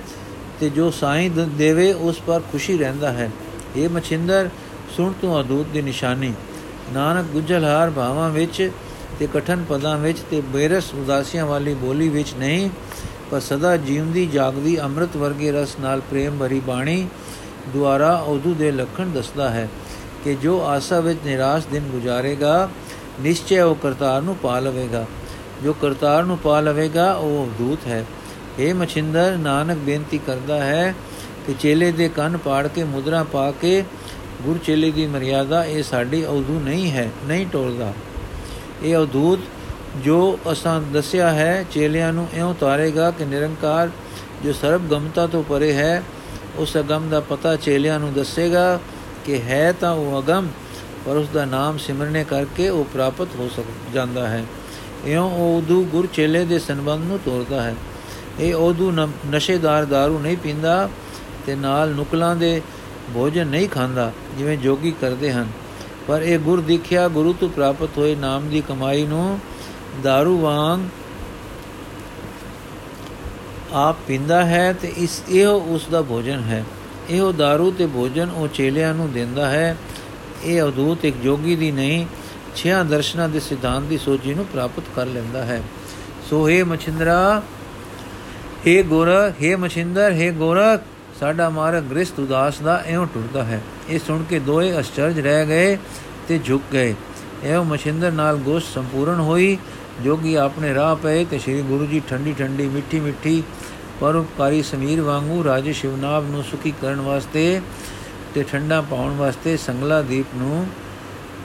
ਤੇ 0.59 0.69
ਜੋ 0.69 0.91
ਸਾਈਂ 0.91 1.29
ਦੇਵੇ, 1.29 1.93
ਉਸ 1.93 2.19
ਪਰ 2.27 2.41
ਖੁਸ਼ੀ 2.51 2.77
ਰਹਿੰਦਾ 2.77 3.11
ਹੈ। 3.11 3.31
ਇਹ 3.75 3.89
ਮਛਿੰਦਰ, 3.89 4.49
ਸੁਣ 4.97 5.13
ਤੂੰ 5.21 5.41
ਅਦੂਤ 5.41 5.67
ਦੀ 5.67 5.81
ਨਿਸ਼ਾਨੀ। 5.81 6.33
ਨਾਨਕ 6.93 7.25
ਗੁਜਲਹਾਰ 7.25 7.89
ਭਾਵਾਂ 7.89 8.29
ਵਿੱਚ 8.29 8.71
ਤੇ 9.19 9.27
ਕਠਨ 9.33 9.65
ਪਦਾਂ 9.69 9.97
ਵਿੱਚ 9.97 10.19
ਤੇ 10.31 10.41
ਬੇਰਸ 10.41 10.93
ਉਦਾਸੀਆਂ 10.93 11.45
ਵਾਲੀ 11.45 11.73
ਬੋਲੀ 11.73 12.09
ਵਿੱਚ 12.09 12.33
ਨਹੀਂ, 12.33 12.69
ਪਰ 13.31 13.39
ਸਦਾ 13.39 13.77
ਜੀਵਦੀ 13.77 14.25
ਜਾਗਦੀ, 14.25 14.81
ਅੰਮ੍ਰਿਤ 14.81 15.17
ਵਰਗੇ 15.17 15.51
ਰਸ 15.51 15.75
ਨਾਲ 15.79 16.01
ਪ੍ਰੇਮ 16.01 16.37
ਭਰੀ 16.39 16.59
ਬਾਣੀ 16.59 17.07
ਦੁਆਰਾ 17.73 18.15
ਉਦੂ 18.27 18.53
ਦੇ 18.53 18.71
ਲਖਣ 18.71 19.09
ਦੱਸਦਾ 19.09 19.49
ਹੈ 19.49 19.69
ਕਿ 20.23 20.35
ਜੋ 20.35 20.61
ਆਸਾ 20.61 20.99
ਵਿੱਚ 20.99 21.19
ਨਿਰਾਸ਼ 21.25 21.67
ਦਿਨ 21.67 21.83
ਗੁਜ਼ਾਰੇਗਾ, 21.83 22.69
ਨਿਸ਼ਚੈ 23.21 23.63
ਉਹ 23.63 23.75
ਕਰਤਾਰ 23.75 24.21
ਨੂੰ 24.21 24.35
ਪਾ 24.35 24.59
ਲਵੇਗਾ। 24.59 25.05
ਜੋ 25.63 25.73
ਕਰਤਾਰ 25.73 26.23
ਨੂੰ 26.23 26.37
ਪਾ 26.37 26.61
ਲਵੇਗਾ, 26.61 27.13
ਉਹ 27.13 27.47
ਦੂਤ 27.57 27.87
ਹੈ। 27.87 28.05
ਇਹ 28.59 28.73
ਮਛਿੰਦਰ, 28.73 29.37
ਨਾਨਕ 29.37 29.77
ਬੇਨਤੀ 29.77 30.17
ਕਰਦਾ 30.17 30.63
ਹੈ 30.63 30.95
ਕਿ 31.47 31.53
ਚੇਲੇ 31.59 31.91
ਦੇ 31.91 32.09
ਕੰਨ 32.09 32.37
ਪਾੜ 32.37 32.67
ਕੇ, 32.67 32.83
ਮੁਦਰਾ 32.83 33.23
ਪਾ 33.23 33.51
ਕੇ, 33.51 33.83
ਗੁਰ 34.41 34.57
ਚੇਲੇ 34.57 34.91
ਦੀ 34.91 35.07
ਮਰਿਆਦਾ, 35.07 35.65
ਇਹ 35.65 35.83
ਸਾਡੀ 35.83 36.23
ਔਦੂ 36.25 36.59
ਨਹੀਂ 36.59 36.91
ਹੈ, 36.91 37.09
ਨਹੀਂ 37.27 37.47
ਟੋਲਦਾ। 37.47 37.93
ਇਹ 38.83 38.95
ਅਵਧੂਤ 38.95 39.39
ਜੋ 40.03 40.39
ਅਸਾਂ 40.51 40.81
ਦੱਸਿਆ 40.81 41.29
ਹੈ, 41.29 41.65
ਚੇਲਿਆਂ 41.71 42.13
ਨੂੰ 42.13 42.27
ਇਉਂ 42.33 42.53
ਤਾਰੇਗਾ 42.53 43.11
ਕਿ 43.11 43.25
ਨਿਰੰਕਾਰ 43.25 43.89
ਜੋ 44.43 44.53
ਸਰਬ 44.53 44.87
ਗਮਤਾ 44.87 45.27
ਤੋਂ 45.27 45.43
ਪਰੇ 45.43 45.73
ਹੈ, 45.73 46.03
ਉਸ 46.57 46.77
ਅਗਮ 46.77 47.09
ਦਾ 47.09 47.19
ਪਤਾ 47.19 47.55
ਚੇਲਿਆਂ 47.55 47.99
ਨੂੰ 47.99 48.13
ਦੱਸੇਗਾ 48.13 48.79
ਕਿ 49.25 49.41
ਹੈ 49.41 49.71
ਤਾਂ 49.71 49.91
ਉਹ 49.91 50.21
ਅਗਮ, 50.21 50.47
ਪਰ 51.05 51.15
ਉਸ 51.15 51.27
ਦਾ 51.27 51.45
ਨਾਮ 51.45 51.77
ਸਿਮਰਨੇ 51.77 52.23
ਕਰਕੇ 52.23 52.69
ਉਹ 52.69 52.85
ਪ੍ਰਾਪਤ 52.85 53.27
ਹੋ 53.39 53.49
ਸਕ, 53.55 53.93
ਜਾਂਦਾ 53.93 54.27
ਹੈ। 54.27 54.45
ਇਉਂ 55.05 55.29
ਉਹ 55.31 55.57
ਉਦੂ 55.57 55.83
ਗੁਰ 55.83 56.07
ਚੇਲੇ 56.13 56.45
ਦੇ 56.45 56.59
ਸੰਬੰਧ 56.59 57.05
ਨੂੰ 57.05 57.19
ਤੋੜਦਾ 57.25 57.61
ਹੈ। 57.61 57.75
ਇਹ 58.40 58.54
ਉਦੂ 58.54 58.90
ਨਸ਼ੇਦਾਰ 59.30 59.84
दारू 59.84 60.20
ਨਹੀਂ 60.20 60.36
ਪੀਂਦਾ 60.36 60.88
ਤੇ 61.46 61.54
ਨਾਲ 61.54 61.94
ਨੁਕਲਾਂ 61.94 62.34
ਦੇ 62.36 62.60
ਭੋਜਨ 63.14 63.46
ਨਹੀਂ 63.46 63.68
ਖਾਂਦਾ 63.68 64.10
ਜਿਵੇਂ 64.38 64.56
ਜੋਗੀ 64.58 64.92
ਕਰਦੇ 65.00 65.32
ਹਨ 65.32 65.48
ਪਰ 66.08 66.22
ਇਹ 66.22 66.38
ਗੁਰ 66.38 66.60
ਦਿਖਿਆ 66.60 67.08
ਗੁਰੂ 67.08 67.32
ਤੋਂ 67.32 67.48
ਪ੍ਰਾਪਤ 67.48 67.98
ਹੋਏ 67.98 68.14
ਨਾਮ 68.14 68.48
ਦੀ 68.48 68.60
ਕਮਾਈ 68.60 69.06
ਨੂੰ 69.06 69.38
दारू 70.06 70.38
ਵਾਂਗ 70.38 70.80
ਆਪ 73.74 73.96
ਪਿੰਦਾ 74.06 74.44
ਹੈ 74.44 74.72
ਤੇ 74.72 74.92
ਇਸ 74.96 75.22
ਇਹੋ 75.28 75.58
ਉਸ 75.68 75.86
ਦਾ 75.90 76.02
ਭੋਜਨ 76.02 76.42
ਹੈ 76.42 76.64
ਇਹੋ 77.10 77.30
दारू 77.32 77.70
ਤੇ 77.70 77.86
ਭੋਜਨ 77.86 78.30
ਉਹ 78.30 78.48
ਚੇਲਿਆਂ 78.48 78.94
ਨੂੰ 78.94 79.10
ਦਿੰਦਾ 79.12 79.48
ਹੈ 79.48 79.76
ਇਹ 80.44 80.62
ਅਦੂਤ 80.62 81.04
ਇੱਕ 81.04 81.16
ਜੋਗੀ 81.16 81.56
ਦੀ 81.56 81.70
ਨਹੀਂ 81.70 82.06
ਛਿਆ 82.56 82.82
ਦਰਸ਼ਨਾ 82.82 83.26
ਦੇ 83.28 83.40
ਸਿਧਾਂਤ 83.40 83.84
ਦੀ 83.84 83.98
ਸੋਝੀ 83.98 84.34
ਨੂੰ 84.34 84.44
ਪ੍ਰਾਪਤ 84.44 84.84
ਕਰ 84.96 85.06
ਲੈਂਦਾ 85.06 85.44
ਹੈ 85.44 85.62
ਸੋ 86.30 86.48
ਹੈ 86.48 86.64
ਮਛਿੰਦਰਾ 86.64 87.42
हे 88.66 88.82
ਗੋਰਾ 88.84 89.20
हे 89.40 89.56
ਮਛਿੰਦਰ 89.58 90.12
हे 90.12 90.32
ਗੋਰਖ 90.34 90.82
ਸਾਡਾ 91.20 91.48
ਮਾਰਗ 91.50 91.82
ਗ੍ਰਸਤ 91.82 92.18
ਉਦਾਸ 92.20 92.60
ਦਾ 92.60 92.82
ਐਉਂ 92.86 93.06
ਟੁਰਦਾ 93.06 93.44
ਹੈ 93.44 93.60
ਇਹ 93.88 93.98
ਸੁਣ 93.98 94.22
ਕੇ 94.22 94.38
ਦੋਏ 94.38 94.72
ਅਚਰਜ 94.80 95.18
ਰਹਿ 95.20 95.46
ਗਏ 95.46 95.76
ਤੇ 96.28 96.38
ਝੁਕ 96.46 96.62
ਗਏ 96.72 96.94
ਐਉਂ 97.44 97.64
ਮਛਿੰਦਰ 97.64 98.12
ਨਾਲ 98.12 98.36
ਗੋਸ਼ 98.36 98.72
ਸੰਪੂਰਨ 98.74 99.20
ਹੋਈ 99.20 99.56
ਜੋਗੀ 100.04 100.34
ਆਪਣੇ 100.36 100.74
ਰਾਹ 100.74 100.94
ਪਏ 100.96 101.24
ਤੇ 101.24 101.38
ਸ੍ਰੀ 101.38 101.60
ਗੁਰੂ 101.62 101.86
ਜੀ 101.86 102.00
ਠੰਡੀ 102.08 102.32
ਠੰਡੀ 102.38 102.68
ਮਿੱਠੀ 102.68 103.00
ਮਿੱਠੀ 103.00 103.42
ਪਰਉਪਕਾਰੀ 104.00 104.62
ਸਮੀਰ 104.62 105.00
ਵਾਂਗੂ 105.00 105.42
ਰਾਜੇ 105.44 105.72
ਸ਼ਿਵਨਾਬ 105.72 106.30
ਨੂੰ 106.30 106.42
ਸੁਖੀ 106.42 106.72
ਕਰਨ 106.82 107.00
ਵਾਸਤੇ 107.00 107.60
ਤੇ 108.34 108.42
ਠੰਡਾ 108.42 108.80
ਪਾਉਣ 108.80 109.16
ਵਾਸਤੇ 109.16 109.56
ਸੰਗਲਾ 109.56 110.00
ਦੀਪ 110.02 110.34
ਨੂੰ 110.34 110.66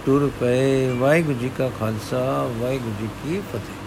ਟੁਰ 0.05 0.29
ਪਏ 0.39 0.89
ਵਾਹਿਗੁਰੂ 0.91 1.37
ਜੀ 1.37 1.49
ਕਾ 1.57 1.69
ਖਾਲਸਾ 1.79 2.21
ਵਾਹਿਗੁਰੂ 2.59 2.93
ਜੀ 3.01 3.07
ਕੀ 3.23 3.41
ਫਤਿਹ 3.51 3.82